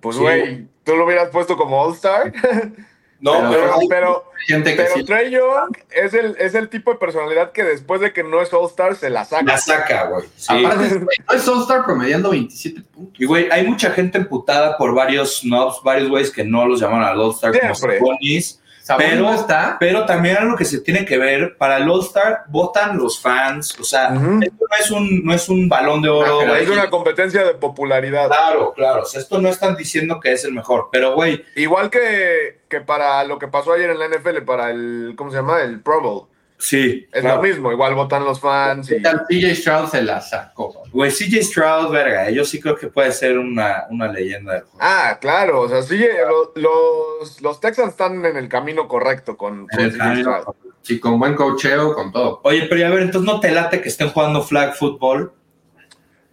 Pues, 0.00 0.16
Sí. 0.16 0.22
güey, 0.22 0.66
tú 0.82 0.96
lo 0.96 1.04
hubieras 1.04 1.28
puesto 1.30 1.56
como 1.56 1.80
All-Star. 1.82 2.32
No, 3.20 3.48
Pero- 3.50 3.78
pero, 3.88 4.24
Gente 4.46 4.72
que 4.76 4.82
pero 4.82 4.94
sí. 4.96 5.04
Trey 5.04 5.30
Young 5.30 5.74
es 5.90 6.12
el, 6.12 6.36
es 6.38 6.54
el 6.54 6.68
tipo 6.68 6.92
de 6.92 6.98
personalidad 6.98 7.52
que 7.52 7.64
después 7.64 8.00
de 8.02 8.12
que 8.12 8.22
no 8.22 8.42
es 8.42 8.52
All-Star 8.52 8.94
se 8.96 9.08
la 9.08 9.24
saca. 9.24 9.44
la 9.44 9.56
saca, 9.56 10.04
güey. 10.08 10.24
Sí. 10.36 10.64
Aparte, 10.64 10.88
güey, 10.98 11.16
no 11.28 11.34
es 11.34 11.48
All-Star 11.48 11.84
promediando 11.86 12.30
27 12.30 12.82
puntos. 12.82 13.18
Y, 13.18 13.24
güey, 13.24 13.48
hay 13.50 13.66
mucha 13.66 13.90
gente 13.92 14.18
emputada 14.18 14.76
por 14.76 14.94
varios 14.94 15.38
snobs, 15.40 15.80
varios 15.82 16.10
güeyes 16.10 16.30
que 16.30 16.44
no 16.44 16.66
los 16.66 16.80
llaman 16.80 17.02
al 17.02 17.18
All-Star 17.18 17.58
como. 17.58 17.74
Sabonis. 17.74 18.60
Pero- 18.98 19.22
no 19.22 19.34
está. 19.34 19.76
Pero 19.80 20.04
también 20.04 20.36
algo 20.36 20.56
que 20.56 20.64
se 20.64 20.80
tiene 20.80 21.04
que 21.04 21.16
ver, 21.18 21.56
para 21.56 21.78
el 21.78 21.88
All-Star 21.88 22.44
votan 22.48 22.98
los 22.98 23.20
fans. 23.20 23.78
O 23.80 23.84
sea, 23.84 24.08
esto 24.08 24.64
no 24.70 24.76
es, 24.78 24.90
un, 24.90 25.24
no 25.24 25.32
es 25.34 25.48
un 25.48 25.68
balón 25.68 26.02
de 26.02 26.08
oro, 26.10 26.40
Ah. 26.40 26.58
Es 26.58 26.68
una 26.68 26.90
competencia 26.90 27.44
de 27.44 27.54
popularidad. 27.54 28.26
Claro, 28.28 28.72
claro. 28.74 29.02
O 29.02 29.06
sea, 29.06 29.20
esto 29.20 29.40
no 29.40 29.48
están 29.48 29.76
diciendo 29.76 30.20
que 30.20 30.32
es 30.32 30.44
el 30.44 30.52
mejor. 30.52 30.88
Pero, 30.92 31.14
güey, 31.14 31.44
Igual 31.56 31.88
que, 31.90 32.60
que 32.68 32.80
para 32.80 33.24
lo 33.24 33.38
que 33.38 33.48
pasó 33.48 33.72
ayer 33.72 33.90
en 33.90 33.98
la 33.98 34.06
NFL, 34.08 34.42
para 34.44 34.70
el, 34.70 35.14
¿cómo 35.16 35.30
se 35.30 35.36
llama? 35.36 35.62
El 35.62 35.80
Pro 35.80 36.00
Bowl. 36.02 36.26
Sí. 36.64 37.06
Es 37.12 37.20
claro. 37.20 37.36
lo 37.36 37.42
mismo, 37.42 37.70
igual 37.72 37.94
votan 37.94 38.24
los 38.24 38.40
fans. 38.40 38.90
Y... 38.90 39.02
CJ 39.02 39.54
Stroud 39.54 39.88
se 39.88 40.02
la 40.02 40.20
sacó. 40.20 40.82
Güey, 40.90 41.10
CJ 41.10 41.42
Stroud, 41.42 41.90
verga, 41.90 42.30
yo 42.30 42.44
sí 42.44 42.60
creo 42.60 42.76
que 42.76 42.88
puede 42.88 43.12
ser 43.12 43.38
una, 43.38 43.84
una 43.90 44.08
leyenda 44.10 44.54
del 44.54 44.62
juego. 44.62 44.78
Ah, 44.80 45.18
claro, 45.20 45.60
o 45.60 45.68
sea, 45.68 45.82
sí, 45.82 45.98
lo- 45.98 46.52
los, 46.60 47.40
los 47.40 47.60
Texans 47.60 47.90
están 47.90 48.24
en 48.24 48.36
el 48.36 48.48
camino 48.48 48.88
correcto 48.88 49.36
con, 49.36 49.66
con 49.68 49.90
CJ. 49.90 50.20
Stroud. 50.20 50.54
Sí, 50.82 51.00
con 51.00 51.18
buen 51.18 51.34
cocheo, 51.34 51.94
con 51.94 52.12
todo. 52.12 52.40
Oye, 52.44 52.66
pero 52.68 52.80
ya 52.80 52.90
ver, 52.90 53.02
entonces 53.02 53.26
no 53.32 53.40
te 53.40 53.50
late 53.50 53.80
que 53.80 53.88
estén 53.88 54.10
jugando 54.10 54.42
flag 54.42 54.74
football. 54.74 55.32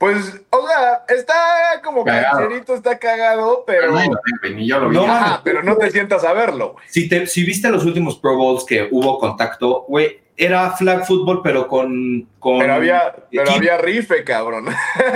Pues, 0.02 0.42
o 0.50 0.68
sea, 0.68 1.04
está 1.16 1.80
como 1.84 2.04
Cagado. 2.04 2.40
cancerito, 2.40 2.74
está 2.74 2.98
cagado, 2.98 3.64
Pero 3.68 3.94
pero... 3.94 3.94
no, 3.94 4.50
ni 4.56 4.68
yo 4.68 4.80
lo 4.80 4.90
vi. 4.90 4.96
No, 4.96 5.04
Ajá, 5.06 5.42
pero 5.44 5.62
no 5.62 5.78
te 5.78 5.92
sientas 5.92 6.24
a 6.24 6.34
verlo, 6.34 6.74
güey. 6.74 6.86
Si, 6.90 7.08
te, 7.08 7.28
si 7.28 7.44
viste 7.44 7.70
los 7.70 7.86
últimos 7.86 8.18
Pro 8.18 8.36
Bowls 8.36 8.66
que 8.66 8.88
hubo 8.90 9.20
contacto, 9.20 9.86
güey, 9.88 10.20
era 10.38 10.72
flag 10.72 11.06
football, 11.06 11.42
pero 11.44 11.68
con. 11.68 12.28
con 12.40 12.60
Pero 12.60 12.74
había, 12.74 13.14
pero 13.30 13.44
equipo. 13.44 13.58
había 13.58 13.78
rife, 13.78 14.24
cabrón. 14.24 14.66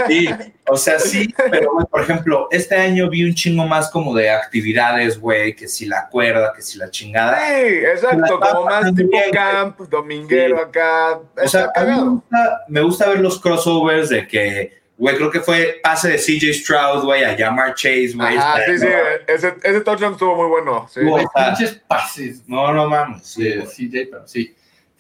Sí, 0.07 0.29
o 0.67 0.77
sea, 0.77 0.99
sí, 0.99 1.33
pero 1.49 1.71
güey, 1.73 1.85
por 1.87 2.01
ejemplo, 2.01 2.47
este 2.51 2.75
año 2.75 3.09
vi 3.09 3.23
un 3.23 3.33
chingo 3.33 3.65
más 3.65 3.89
como 3.89 4.13
de 4.13 4.29
actividades, 4.29 5.19
güey, 5.19 5.55
que 5.55 5.67
si 5.67 5.85
la 5.85 6.07
cuerda, 6.09 6.53
que 6.55 6.61
si 6.61 6.77
la 6.77 6.89
chingada. 6.91 7.37
Sí, 7.47 7.63
exacto, 7.63 8.39
como 8.39 8.65
más 8.65 8.73
pasando 8.75 9.01
tipo 9.01 9.17
camp, 9.31 9.79
dominguero 9.89 10.57
Sí. 10.57 10.63
acá. 10.67 11.19
O 11.43 11.47
sea, 11.47 11.71
a 11.75 11.83
mí 11.83 11.91
me 11.95 12.03
gusta, 12.09 12.61
me 12.67 12.81
gusta 12.81 13.09
ver 13.09 13.19
los 13.21 13.39
crossovers 13.39 14.09
de 14.09 14.27
que, 14.27 14.81
güey, 14.97 15.15
creo 15.15 15.31
que 15.31 15.39
fue 15.39 15.79
pase 15.81 16.09
de 16.09 16.17
CJ 16.19 16.53
Stroud, 16.53 17.03
güey, 17.03 17.23
a 17.23 17.35
Jamar 17.37 17.73
Chase, 17.73 18.11
güey. 18.15 18.35
Está- 18.35 18.65
sí, 18.65 18.77
sí, 18.79 18.87
ese, 19.27 19.55
ese 19.63 19.81
touchdown 19.81 20.13
estuvo 20.13 20.35
muy 20.35 20.47
bueno. 20.49 20.87
Sí. 20.93 20.99
Pases 21.87 22.43
No, 22.47 22.71
no 22.73 22.87
mames. 22.89 23.35
de 23.35 23.63
CJ, 23.65 24.07
pero 24.11 24.27
sí. 24.27 24.55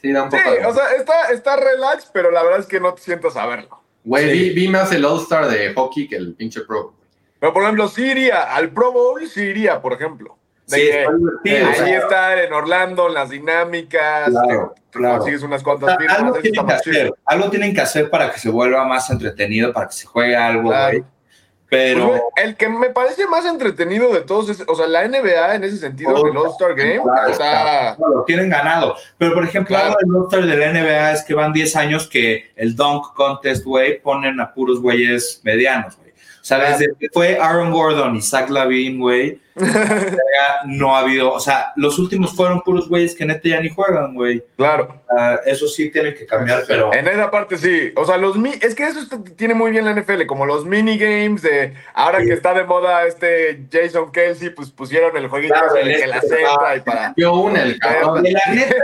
Sí, 0.05 0.11
da 0.13 0.23
un 0.23 0.31
Sí, 0.31 0.37
poco 0.37 0.55
de- 0.55 0.65
o 0.67 0.73
sea, 0.73 0.91
está, 0.97 1.31
está 1.31 1.55
relax, 1.55 2.09
pero 2.13 2.29
la 2.29 2.43
verdad 2.43 2.59
es 2.59 2.67
que 2.67 2.79
no 2.79 2.93
te 2.93 3.01
sientas 3.01 3.35
a 3.35 3.45
verlo. 3.47 3.81
Güey, 4.03 4.25
sí. 4.25 4.31
vi, 4.31 4.49
vi 4.51 4.67
más 4.67 4.91
el 4.91 5.03
All-Star 5.03 5.47
de 5.47 5.73
hockey 5.73 6.07
que 6.07 6.15
el 6.17 6.35
pinche 6.35 6.61
pro. 6.61 6.93
Pero, 7.39 7.53
por 7.53 7.63
ejemplo, 7.63 7.87
sí 7.87 8.03
iría 8.11 8.55
al 8.55 8.69
Pro 8.69 8.91
Bowl, 8.91 9.27
sí 9.27 9.41
iría, 9.41 9.81
por 9.81 9.93
ejemplo. 9.93 10.37
De 10.67 10.77
Sí, 10.77 10.81
que 10.83 11.01
está 11.01 11.11
divertido, 11.15 11.85
ahí 11.85 11.93
estar 11.93 12.37
en 12.39 12.53
Orlando, 12.53 13.07
en 13.07 13.13
las 13.15 13.29
dinámicas, 13.31 14.29
Claro, 14.29 14.73
claro. 14.91 15.17
consigues 15.17 15.41
unas 15.43 15.61
O 15.61 15.63
cuantas 15.63 15.89
sea, 15.89 15.97
firmas, 15.97 16.17
algo, 16.19 16.33
tienen 16.39 16.65
que 16.67 16.73
hacer, 16.73 17.13
algo 17.25 17.49
tienen 17.49 17.73
que 17.75 17.81
hacer 17.81 18.09
para 18.09 18.31
que 18.31 18.39
se 18.39 18.49
vuelva 18.49 18.83
más 18.85 19.09
entretenido, 19.09 19.73
para 19.73 19.87
que 19.87 19.93
se 19.93 20.05
juegue 20.07 20.35
algo, 20.35 20.69
Claro. 20.69 20.97
güey. 20.99 21.03
Pero 21.75 22.07
Pues, 22.07 22.19
güey, 22.21 22.45
el 22.45 22.55
que 22.55 22.69
me 22.69 22.89
parece 22.89 23.27
más 23.27 23.45
entretenido 23.45 24.13
de 24.13 24.21
todos 24.21 24.49
es, 24.49 24.63
o 24.67 24.75
sea, 24.75 24.87
la 24.87 25.07
NBA 25.07 25.55
en 25.55 25.63
ese 25.65 25.77
sentido, 25.77 26.11
Oh, 26.15 26.27
el 26.27 26.37
All-Star 26.37 26.73
Game, 26.75 27.01
claro, 27.01 27.29
está... 27.31 27.95
no, 27.99 28.07
lo 28.09 28.23
tienen 28.23 28.49
ganado. 28.49 28.95
Pero, 29.17 29.33
por 29.33 29.43
ejemplo, 29.43 29.75
Claro. 29.75 29.95
del 29.99 30.13
roster 30.13 30.45
de 30.45 30.57
la 30.57 30.71
NBA 30.71 31.11
es 31.11 31.23
que 31.23 31.33
van 31.33 31.51
10 31.51 31.75
años 31.75 32.07
que 32.07 32.51
el 32.55 32.75
Dunk 32.75 33.13
Contest, 33.13 33.65
güey, 33.65 33.99
ponen 34.01 34.39
a 34.39 34.53
puros 34.53 34.79
güeyes 34.81 35.41
medianos, 35.43 35.97
güey. 35.97 36.04
O 36.45 36.47
sea, 36.47 36.59
Claro. 36.59 36.77
desde 36.77 36.93
que 36.99 37.09
fue 37.11 37.39
Aaron 37.39 37.71
Gordon 37.71 38.15
y 38.17 38.21
Zach 38.21 38.51
Lavine, 38.51 38.99
güey, 38.99 39.41
no 40.67 40.95
ha 40.95 40.99
habido, 40.99 41.33
o 41.33 41.39
sea, 41.39 41.73
los 41.75 41.97
últimos 41.97 42.35
fueron 42.35 42.61
puros 42.61 42.87
güeyes 42.87 43.15
que 43.15 43.25
neta 43.25 43.49
ya 43.49 43.59
ni 43.59 43.69
juegan, 43.69 44.13
güey. 44.13 44.43
Claro. 44.55 45.01
Ah, 45.09 45.39
eso 45.47 45.67
sí 45.67 45.89
tiene 45.89 46.13
que 46.13 46.27
cambiar, 46.27 46.63
pero... 46.67 46.93
En 46.93 47.07
esa 47.07 47.31
parte 47.31 47.57
sí. 47.57 47.91
O 47.95 48.05
sea, 48.05 48.17
los 48.17 48.37
mi 48.37 48.51
es 48.61 48.75
que 48.75 48.83
eso 48.83 48.99
tiene 49.35 49.55
muy 49.55 49.71
bien 49.71 49.85
la 49.85 49.95
NFL, 49.95 50.27
como 50.27 50.45
los 50.45 50.65
minigames 50.65 51.41
de 51.41 51.73
ahora 51.95 52.19
que 52.19 52.33
está 52.33 52.53
de 52.53 52.63
moda 52.63 53.07
este 53.07 53.65
Jason 53.71 54.11
Kelsey, 54.11 54.51
pues 54.51 54.69
pusieron 54.69 55.17
el 55.17 55.27
jueguito 55.29 55.55
Claro, 55.55 55.77
en 55.77 55.87
el 55.87 55.93
el 55.93 56.01
que 56.01 56.07
la 56.07 56.17
este, 56.17 56.27
centra 56.27 56.75
y 56.75 56.79
para. 56.81 57.13
Yo 57.17 57.33
una, 57.33 57.63
el 57.63 57.79
cabrón. 57.79 58.23
La 58.23 58.53
neta, 58.53 58.75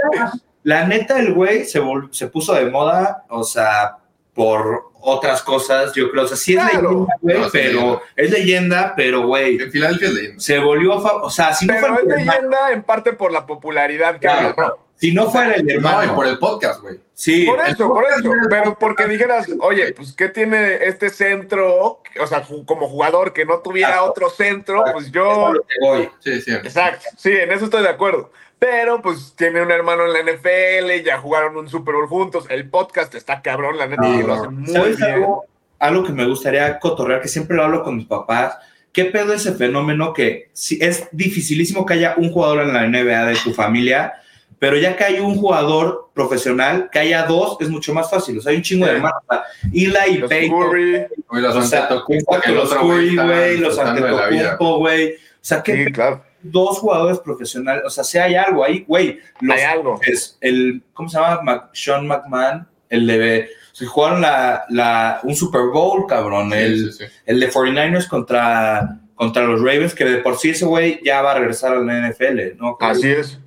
la 0.64 0.88
neta, 0.88 1.20
el 1.20 1.36
güey 1.36 1.66
se, 1.66 1.80
se 2.10 2.26
puso 2.26 2.56
de 2.56 2.66
moda, 2.72 3.24
o 3.30 3.44
sea, 3.44 3.98
por 4.34 4.92
otras 5.04 5.42
cosas, 5.42 5.94
yo 5.94 6.10
creo. 6.12 6.24
O 6.24 6.28
sea, 6.28 6.38
sí 6.38 6.54
es 6.56 6.60
Claro. 6.70 6.90
leyenda, 6.90 7.16
güey, 7.22 7.38
No, 7.38 7.44
sí, 7.46 7.50
pero 7.54 8.02
es 8.16 8.32
leyenda, 8.32 8.94
pero, 8.96 9.26
güey, 9.28 9.62
En 9.62 9.72
Filadelfia 9.72 10.08
es 10.08 10.14
leyenda. 10.14 10.40
se 10.40 10.60
volvió, 10.60 10.96
o 10.96 11.30
sea, 11.30 11.54
si 11.54 11.66
no, 11.66 11.74
Pero 11.74 11.94
es 11.96 12.00
el 12.04 12.10
hermano, 12.12 12.16
leyenda 12.32 12.72
en 12.72 12.84
parte 12.84 13.14
por 13.14 13.32
la 13.32 13.46
popularidad 13.46 14.14
que 14.14 14.20
Claro. 14.22 14.50
agarró. 14.50 14.80
si 14.96 15.12
no 15.14 15.32
fuera 15.32 15.56
el 15.56 15.66
No, 15.66 15.72
y 15.72 15.76
hermano, 15.78 16.16
por 16.16 16.28
el 16.28 16.38
podcast, 16.38 16.80
güey. 16.82 17.00
sí, 17.16 17.46
Por 17.48 17.60
eso, 17.62 17.88
por 17.88 18.06
eso. 18.06 18.32
Pero 18.52 18.78
porque 18.78 19.06
dijeras, 19.08 19.48
oye, 19.60 19.94
pues, 19.94 20.14
¿qué 20.14 20.30
tiene 20.30 20.76
este 20.86 21.10
centro? 21.10 22.02
O 22.20 22.28
sea, 22.28 22.44
como 22.68 22.88
jugador 22.88 23.34
que 23.34 23.44
no 23.44 23.60
tuviera 23.62 24.04
otro 24.04 24.30
centro, 24.30 24.84
pues 24.94 25.08
es 25.08 25.12
yo. 25.12 25.48
a 25.48 25.54
lo 25.54 25.62
que 25.64 25.76
voy. 25.82 26.10
Sí, 26.20 26.40
sí. 26.42 26.52
Exacto, 26.54 27.08
sí, 27.18 27.32
en 27.32 27.52
eso 27.52 27.66
estoy 27.66 27.82
de 27.82 27.90
acuerdo. 27.90 28.32
Pero 28.62 29.02
pues 29.02 29.34
tiene 29.36 29.60
un 29.64 29.72
hermano 29.72 30.06
en 30.06 30.14
la 30.14 30.20
NFL, 30.22 31.04
ya 31.04 31.18
jugaron 31.18 31.58
un 31.58 31.68
Super 31.68 31.96
Bowl 31.96 32.06
juntos. 32.06 32.46
El 32.48 32.70
podcast 32.70 33.16
está 33.16 33.42
cabrón, 33.42 33.76
la 33.80 33.88
neta, 33.88 34.08
y 34.08 34.22
lo 34.22 34.36
hace 34.36 34.50
muy 34.50 34.72
¿Sabes 34.72 34.98
bien. 34.98 35.14
algo, 35.14 35.46
algo 35.80 36.04
que 36.04 36.14
me 36.14 36.28
gustaría 36.28 36.78
cotorrear, 36.78 37.22
que 37.22 37.28
siempre 37.28 37.58
lo 37.58 37.64
hablo 37.64 37.82
con 37.82 37.98
mis 37.98 38.06
papás? 38.06 38.60
¿Qué 38.94 39.06
pedo 39.06 39.34
ese 39.34 39.54
fenómeno 39.54 40.14
que 40.14 40.52
si, 40.54 40.78
es 40.80 41.08
dificilísimo 41.12 41.88
que 41.88 41.96
haya 41.96 42.14
un 42.18 42.32
jugador 42.32 42.62
en 42.62 42.74
la 42.74 42.86
NBA 42.86 43.26
de 43.26 43.36
tu 43.44 43.52
familia, 43.52 44.14
pero 44.60 44.78
ya 44.78 44.96
que 44.96 45.06
hay 45.06 45.20
un 45.20 45.38
jugador 45.38 46.12
profesional, 46.14 46.88
que 46.92 47.00
haya 47.00 47.24
dos, 47.24 47.58
es 47.62 47.70
mucho 47.70 47.96
más 47.96 48.12
fácil. 48.12 48.38
O 48.38 48.42
sea, 48.42 48.52
hay 48.52 48.58
un 48.58 48.64
chingo 48.64 48.86
de 48.86 48.92
hermanos. 48.92 49.24
o 49.28 49.34
sea, 49.34 49.44
Eli 49.74 50.14
y 50.14 50.18
Los 50.20 50.30
Peyton. 50.30 50.70
Curry, 50.70 51.08
los 51.32 51.56
O 51.56 51.62
sea, 51.64 51.80
Antetokounmpo, 51.80 52.38
los 52.54 52.74
Curry, 52.76 53.16
güey, 53.16 53.58
los. 53.58 53.80
Antetokounmpo, 53.80 54.78
güey. 54.78 55.14
O 55.16 55.44
sea, 55.44 55.64
que 55.64 55.86
sí, 55.86 55.92
claro, 55.92 56.24
dos 56.44 56.80
jugadores 56.80 57.20
profesionales, 57.20 57.84
o 57.86 57.90
sea, 57.90 58.04
si 58.04 58.18
hay 58.18 58.36
algo 58.36 58.64
ahí, 58.64 58.84
güey. 58.88 59.20
Los 59.42 59.58
hay 59.58 59.64
algo. 59.64 60.00
es 60.06 60.38
el, 60.42 60.84
¿cómo 60.94 61.10
se 61.10 61.20
llama? 61.20 61.42
Mac- 61.44 61.70
Sean 61.74 62.08
McMahon, 62.08 62.68
el 62.90 63.08
de, 63.08 63.50
se 63.72 63.86
jugaron 63.86 64.22
la, 64.22 64.66
la, 64.70 65.20
un 65.24 65.36
Super 65.36 65.62
Bowl, 65.74 66.06
cabrón, 66.08 66.52
el, 66.54 66.92
Sí, 66.92 66.98
sí, 66.98 67.06
sí. 67.06 67.14
el 67.26 67.40
de 67.40 67.52
49ers 67.52 68.08
contra, 68.08 68.98
contra 69.16 69.44
los 69.44 69.60
Ravens, 69.62 69.94
que 69.96 70.06
de 70.06 70.18
por 70.18 70.38
sí 70.38 70.50
ese 70.50 70.66
güey 70.66 71.00
ya 71.04 71.22
va 71.22 71.32
a 71.32 71.40
regresar 71.40 71.74
a 71.74 71.80
la 71.80 72.10
NFL, 72.10 72.58
¿no? 72.58 72.78
Así 72.80 73.10
es. 73.12 73.40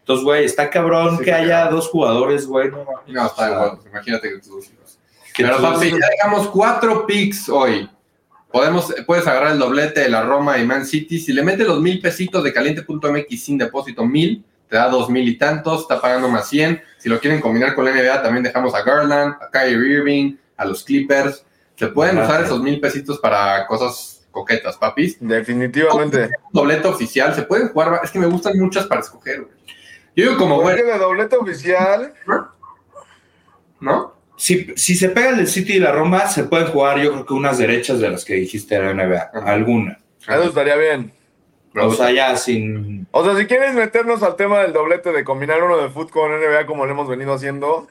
Entonces, 0.00 0.24
güey, 0.24 0.44
está 0.44 0.70
cabrón 0.70 1.18
Sí, 1.18 1.24
que 1.24 1.32
haya 1.32 1.62
cabrón. 1.62 1.74
dos 1.74 1.88
jugadores, 1.88 2.46
güey. 2.46 2.70
No, 2.70 3.26
está 3.26 3.26
O 3.26 3.34
sea, 3.36 3.48
igual. 3.48 3.78
Imagínate 3.90 4.28
que 4.28 4.38
tus 4.38 4.48
dos 4.48 4.64
hijos. 4.70 4.98
que 5.34 5.42
Pero 5.42 5.56
tú- 5.56 5.62
papi, 5.62 5.90
ya 5.90 5.96
dejamos 6.10 6.46
cuatro 6.48 7.06
picks 7.06 7.48
hoy. 7.48 7.90
Podemos, 8.50 8.94
puedes 9.06 9.26
agarrar 9.26 9.52
el 9.52 9.58
doblete 9.58 10.00
de 10.00 10.08
la 10.08 10.22
Roma 10.22 10.58
y 10.58 10.66
Man 10.66 10.86
City. 10.86 11.18
Si 11.18 11.32
le 11.32 11.42
metes 11.42 11.66
los 11.66 11.80
mil 11.80 12.00
pesitos 12.00 12.42
de 12.42 12.52
caliente.mx 12.52 13.42
sin 13.42 13.58
depósito 13.58 14.04
mil, 14.04 14.44
te 14.68 14.76
da 14.76 14.88
dos 14.88 15.10
mil 15.10 15.28
y 15.28 15.36
tantos, 15.36 15.82
está 15.82 16.00
pagando 16.00 16.28
más 16.28 16.48
100. 16.48 16.82
Si 16.98 17.08
lo 17.08 17.20
quieren 17.20 17.40
combinar 17.40 17.74
con 17.74 17.84
la 17.84 17.92
NBA, 17.92 18.22
también 18.22 18.42
dejamos 18.42 18.74
a 18.74 18.82
Garland, 18.82 19.34
a 19.40 19.50
Kyrie 19.50 19.96
Irving, 19.96 20.36
a 20.56 20.64
los 20.64 20.84
Clippers. 20.84 21.44
Se 21.76 21.88
pueden 21.88 22.18
Ajá. 22.18 22.28
usar 22.28 22.44
esos 22.44 22.62
mil 22.62 22.80
pesitos 22.80 23.18
para 23.18 23.66
cosas 23.66 24.26
coquetas, 24.30 24.76
papis. 24.76 25.18
Definitivamente. 25.20 26.30
Doblete 26.52 26.88
oficial, 26.88 27.34
se 27.34 27.42
pueden 27.42 27.68
jugar. 27.68 28.00
Es 28.02 28.10
que 28.10 28.18
me 28.18 28.26
gustan 28.26 28.58
muchas 28.58 28.86
para 28.86 29.00
escoger. 29.00 29.46
Yo 30.14 30.24
digo 30.24 30.36
como, 30.36 30.66
de 30.68 30.98
doblete 30.98 31.36
oficial, 31.36 32.14
¿no? 33.80 34.15
Si, 34.36 34.72
si 34.76 34.94
se 34.94 35.08
pega 35.10 35.30
el 35.30 35.36
del 35.38 35.46
City 35.48 35.74
y 35.74 35.78
la 35.80 35.92
Roma, 35.92 36.26
se 36.28 36.44
pueden 36.44 36.66
jugar, 36.68 36.98
yo 37.00 37.12
creo 37.12 37.26
que 37.26 37.34
unas 37.34 37.58
derechas 37.58 37.98
de 38.00 38.10
las 38.10 38.24
que 38.24 38.34
dijiste 38.34 38.78
de 38.78 38.94
la 38.94 38.94
NBA. 39.06 39.30
Ajá. 39.34 39.52
Alguna. 39.52 39.98
eso 40.28 40.42
estaría 40.44 40.76
bien. 40.76 41.12
O 41.78 41.92
sea, 41.92 42.10
ya 42.10 42.36
sin. 42.36 43.06
O 43.10 43.22
sea, 43.24 43.36
si 43.36 43.46
quieres 43.46 43.74
meternos 43.74 44.22
al 44.22 44.36
tema 44.36 44.60
del 44.60 44.72
doblete 44.72 45.12
de 45.12 45.24
combinar 45.24 45.62
uno 45.62 45.76
de 45.76 45.90
fútbol 45.90 46.10
con 46.10 46.30
NBA 46.32 46.64
como 46.66 46.86
lo 46.86 46.92
hemos 46.92 47.06
venido 47.08 47.34
haciendo, 47.34 47.86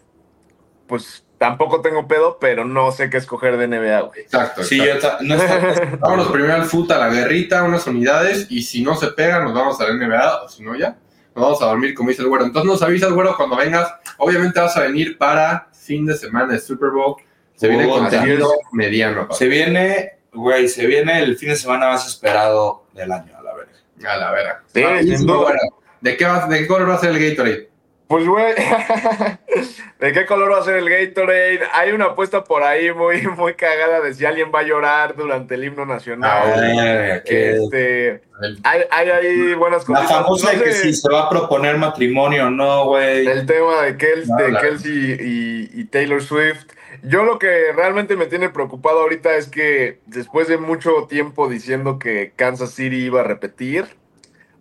pues 0.88 1.24
tampoco 1.38 1.82
tengo 1.82 2.08
pedo, 2.08 2.38
pero 2.40 2.66
no 2.66 2.92
sé 2.92 3.10
qué 3.10 3.18
escoger 3.18 3.58
de 3.58 3.68
NBA, 3.68 4.02
güey. 4.02 4.22
Exacto. 4.22 4.64
Sí, 4.64 4.82
exacto. 4.82 5.24
yo 5.24 5.36
no 5.36 5.42
está- 5.44 5.98
Vámonos 6.00 6.30
primero 6.30 6.54
al 6.56 6.66
foot, 6.66 6.92
a 6.92 6.98
la 6.98 7.10
guerrita, 7.10 7.64
unas 7.64 7.86
unidades, 7.86 8.48
y 8.50 8.64
si 8.64 8.82
no 8.82 8.96
se 8.96 9.08
pega, 9.08 9.44
nos 9.44 9.54
vamos 9.54 9.80
a 9.80 9.88
la 9.88 9.94
NBA, 9.94 10.44
o 10.44 10.50
si 10.50 10.64
no 10.64 10.76
ya, 10.76 10.98
nos 11.36 11.44
vamos 11.44 11.62
a 11.62 11.66
dormir, 11.66 11.94
como 11.94 12.10
dice 12.10 12.22
el 12.24 12.28
güero. 12.30 12.46
Entonces 12.46 12.72
nos 12.72 12.82
avisas, 12.82 13.12
güero, 13.12 13.36
cuando 13.36 13.56
vengas. 13.58 13.94
Obviamente 14.18 14.60
vas 14.60 14.76
a 14.78 14.82
venir 14.82 15.18
para 15.18 15.68
fin 15.86 16.06
de 16.06 16.16
semana 16.16 16.54
de 16.54 16.60
Super 16.60 16.90
Bowl. 16.90 17.16
Se 17.56 17.68
viene 17.68 17.88
contenido 17.88 18.52
así 18.52 18.62
mediano, 18.74 19.22
papá. 19.22 19.36
Se 19.36 19.48
viene, 19.48 20.18
güey, 20.34 20.68
se 20.68 20.86
viene 20.86 21.20
el 21.20 21.38
fin 21.38 21.50
de 21.50 21.56
semana 21.56 21.88
más 21.88 22.08
esperado 22.08 22.86
del 22.94 23.12
año, 23.12 23.38
a 23.38 23.42
la 23.42 23.54
verga. 23.54 23.72
A 24.14 24.18
la 24.18 24.32
vera. 24.32 24.64
Sí, 24.74 24.84
Ah, 24.84 25.00
¿De 26.02 26.18
qué, 26.18 26.26
vas, 26.26 26.50
¿De 26.50 26.60
qué 26.60 26.68
color 26.68 26.90
va 26.90 26.96
a 26.96 27.00
ser 27.00 27.12
el 27.12 27.30
Gatorade? 27.30 27.70
Pues, 28.08 28.28
güey, 28.28 28.54
¿de 30.00 30.14
qué 30.14 30.26
color 30.28 30.52
va 30.52 30.60
a 30.60 30.64
ser 30.64 30.76
el 30.78 30.88
Gatorade? 30.90 31.62
Hay 31.74 31.92
una 31.92 32.06
apuesta 32.06 32.44
por 32.44 32.62
ahí 32.62 32.94
muy, 32.94 33.24
muy 33.36 33.56
cagada 33.56 34.00
de 34.02 34.14
si 34.14 34.26
alguien 34.26 34.52
va 34.54 34.60
a 34.60 34.64
llorar 34.64 35.16
durante 35.16 35.56
el 35.56 35.64
himno 35.64 35.84
Ah, 35.84 35.86
nacional. 35.88 37.24
que- 37.26 37.52
este, 37.58 38.10
El- 38.42 38.60
hay, 38.64 38.82
hay 38.92 39.10
ahí 39.10 39.54
buenas 39.56 39.88
La 39.90 39.96
cosas. 40.02 40.12
famosa 40.12 40.52
de 40.52 40.64
que 40.66 40.74
si 40.74 40.94
se 40.94 41.12
va 41.12 41.24
a 41.24 41.30
proponer 41.30 41.78
matrimonio 41.78 42.46
o 42.48 42.50
no, 42.52 42.86
güey. 42.86 43.26
El 43.26 43.46
tema 43.48 43.82
de, 43.82 43.94
No, 44.28 44.36
de 44.38 44.52
la- 44.52 44.62
Kelsey 44.62 45.18
y, 45.20 45.70
y 45.74 45.86
Taylor 45.86 46.22
Swift. 46.22 46.66
Yo 47.04 47.24
lo 47.24 47.40
que 47.40 47.72
realmente 47.76 48.16
me 48.16 48.26
tiene 48.28 48.50
preocupado 48.50 49.02
ahorita 49.02 49.36
es 49.36 49.48
que 49.48 50.00
después 50.06 50.48
de 50.48 50.58
mucho 50.58 51.08
tiempo 51.10 51.50
diciendo 51.50 51.98
que 52.00 52.34
Kansas 52.36 52.72
City 52.72 52.98
iba 53.06 53.22
a 53.22 53.24
repetir, 53.24 53.86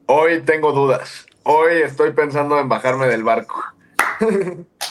hoy 0.07 0.41
tengo 0.41 0.73
dudas. 0.73 1.27
Hoy 1.45 1.83
estoy 1.83 2.13
pensando 2.13 2.59
en 2.59 2.69
bajarme 2.69 3.07
del 3.07 3.23
barco. 3.23 3.63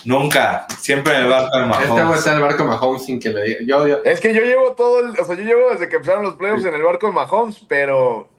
Nunca. 0.06 0.66
Siempre 0.80 1.18
me 1.24 1.28
va 1.30 1.50
a 1.52 1.82
Este 1.82 2.04
güey 2.04 2.18
está 2.18 2.32
en 2.32 2.38
el 2.38 2.44
barco 2.44 2.66
Mahomes 2.66 3.06
sin 3.06 3.20
que 3.20 3.30
le 3.30 3.44
diga. 3.44 3.60
Yo, 3.66 3.88
yo- 3.88 4.04
Es 4.04 4.20
que 4.20 4.34
yo 4.34 4.42
llevo 4.42 4.74
todo 4.74 5.00
el, 5.00 5.20
o 5.20 5.26
sea, 5.26 5.36
yo 5.36 5.44
llevo 5.44 5.70
desde 5.72 5.88
que 5.90 5.96
empezaron 5.96 6.24
los 6.24 6.36
playoffs 6.36 6.66
en 6.66 6.74
el 6.76 6.82
barco 6.84 7.08
de 7.08 7.14
Mahomes, 7.14 7.60
pero 7.68 8.30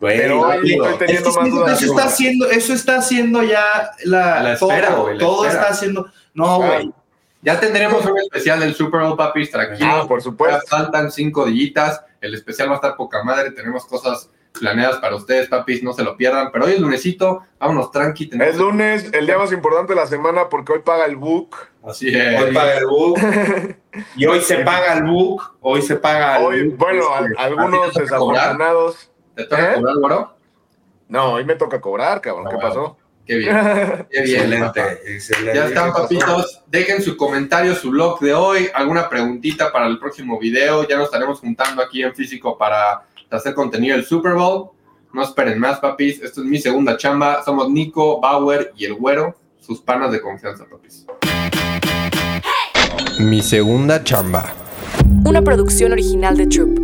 Güey, 0.00 0.18
Pero 0.18 0.40
hoy 0.42 0.72
estoy 0.74 0.98
teniendo 0.98 1.28
es 1.30 1.34
que 1.36 1.40
más 1.42 1.50
dudas 1.50 1.82
Eso 1.82 1.92
está 1.92 2.04
haciendo, 2.06 2.46
eso 2.50 2.72
está 2.74 2.96
haciendo 2.96 3.42
ya 3.42 3.90
la, 4.04 4.42
La 4.42 4.52
espera, 4.54 4.88
todo, 4.90 5.02
güey, 5.02 5.14
la 5.14 5.20
todo 5.20 5.44
espera. 5.46 5.62
está 5.62 5.72
haciendo. 5.72 6.06
No, 6.34 6.44
Ah. 6.46 6.56
güey. 6.66 6.92
ya 7.40 7.60
tendremos 7.60 8.04
un 8.04 8.18
especial 8.18 8.60
del 8.60 8.74
Super 8.74 9.00
Bowl, 9.02 9.16
papis, 9.16 9.50
tranquilo. 9.50 9.88
ah, 9.90 10.06
por 10.08 10.18
Ya 10.18 10.24
supuesto. 10.24 10.60
faltan 10.68 11.10
cinco 11.10 11.46
dillitas. 11.46 12.02
El 12.20 12.34
especial 12.34 12.68
va 12.68 12.72
a 12.72 12.76
estar 12.76 12.96
poca 12.96 13.22
madre. 13.22 13.50
Tenemos 13.52 13.86
cosas 13.86 14.28
planeadas 14.58 14.98
para 14.98 15.16
ustedes, 15.16 15.48
papis. 15.48 15.82
No 15.82 15.92
se 15.92 16.02
lo 16.02 16.16
pierdan. 16.16 16.50
Pero 16.52 16.64
hoy 16.66 16.72
es 16.72 16.80
lunesito. 16.80 17.42
Vámonos 17.58 17.90
tranqui. 17.90 18.26
tenemos- 18.28 18.54
Es 18.54 18.58
lunes, 18.60 19.10
el 19.12 19.26
día 19.26 19.36
más 19.38 19.52
importante 19.52 19.94
de 19.94 20.00
la 20.00 20.06
semana 20.06 20.48
porque 20.48 20.72
hoy 20.72 20.80
paga 20.84 21.04
el 21.06 21.16
book. 21.16 21.56
Así 21.86 22.08
es. 22.16 22.40
Hoy 22.42 22.52
paga 22.54 22.78
el 22.78 22.86
book. 22.86 23.18
y 24.16 24.26
hoy 24.26 24.40
se 24.40 24.58
paga 24.58 24.94
el 24.94 25.04
book. 25.04 25.56
Hoy 25.60 25.82
se 25.82 25.96
paga 25.96 26.38
el 26.38 26.44
Hoy, 26.44 26.68
book. 26.68 26.78
bueno, 26.78 27.04
Este, 27.26 27.40
a- 27.40 27.44
algunos 27.44 27.88
¿a 27.88 27.90
ti 27.90 27.98
te 27.98 28.04
toca 28.06 28.16
cobrar? 28.18 28.40
desafortunados. 28.42 29.10
¿Te 29.34 29.44
toca 29.44 29.72
¿Eh? 29.72 29.74
cobrar, 29.74 29.96
güero? 29.96 30.36
No, 31.08 31.32
hoy 31.34 31.44
me 31.44 31.54
toca 31.56 31.80
cobrar, 31.80 32.20
cabrón. 32.20 32.46
Ah, 32.46 32.50
¿Qué 32.50 32.56
bueno. 32.56 32.68
pasó? 32.68 32.96
Qué 33.26 33.36
bien. 33.36 33.56
Qué 34.10 34.20
bien. 34.22 34.52
Excelente, 34.52 34.82
excelente. 35.14 35.54
Ya 35.58 35.66
están, 35.66 35.92
papitos. 35.92 36.62
Dejen 36.66 37.02
su 37.02 37.16
comentario, 37.16 37.74
su 37.74 37.90
blog 37.90 38.20
de 38.20 38.34
hoy, 38.34 38.70
alguna 38.74 39.08
preguntita 39.08 39.72
para 39.72 39.86
el 39.86 39.98
próximo 39.98 40.38
video. 40.38 40.86
Ya 40.88 40.96
nos 40.96 41.06
estaremos 41.06 41.40
juntando 41.40 41.82
aquí 41.82 42.02
en 42.02 42.14
físico 42.14 42.56
para 42.58 43.02
de 43.30 43.36
hacer 43.36 43.54
contenido 43.54 43.96
del 43.96 44.04
Super 44.04 44.34
Bowl. 44.34 44.70
No 45.12 45.22
esperen 45.22 45.58
más, 45.58 45.78
papis. 45.78 46.20
Esto 46.22 46.42
es 46.42 46.46
mi 46.46 46.58
segunda 46.58 46.96
chamba. 46.96 47.42
Somos 47.44 47.70
Nico, 47.70 48.20
Bauer 48.20 48.72
y 48.76 48.84
el 48.84 48.94
Güero, 48.94 49.36
sus 49.60 49.80
panas 49.80 50.10
de 50.12 50.20
confianza, 50.20 50.64
papis. 50.64 51.06
Mi 53.20 53.40
segunda 53.42 54.02
chamba. 54.02 54.52
Una 55.24 55.42
producción 55.42 55.92
original 55.92 56.36
de 56.36 56.46
Troop. 56.46 56.83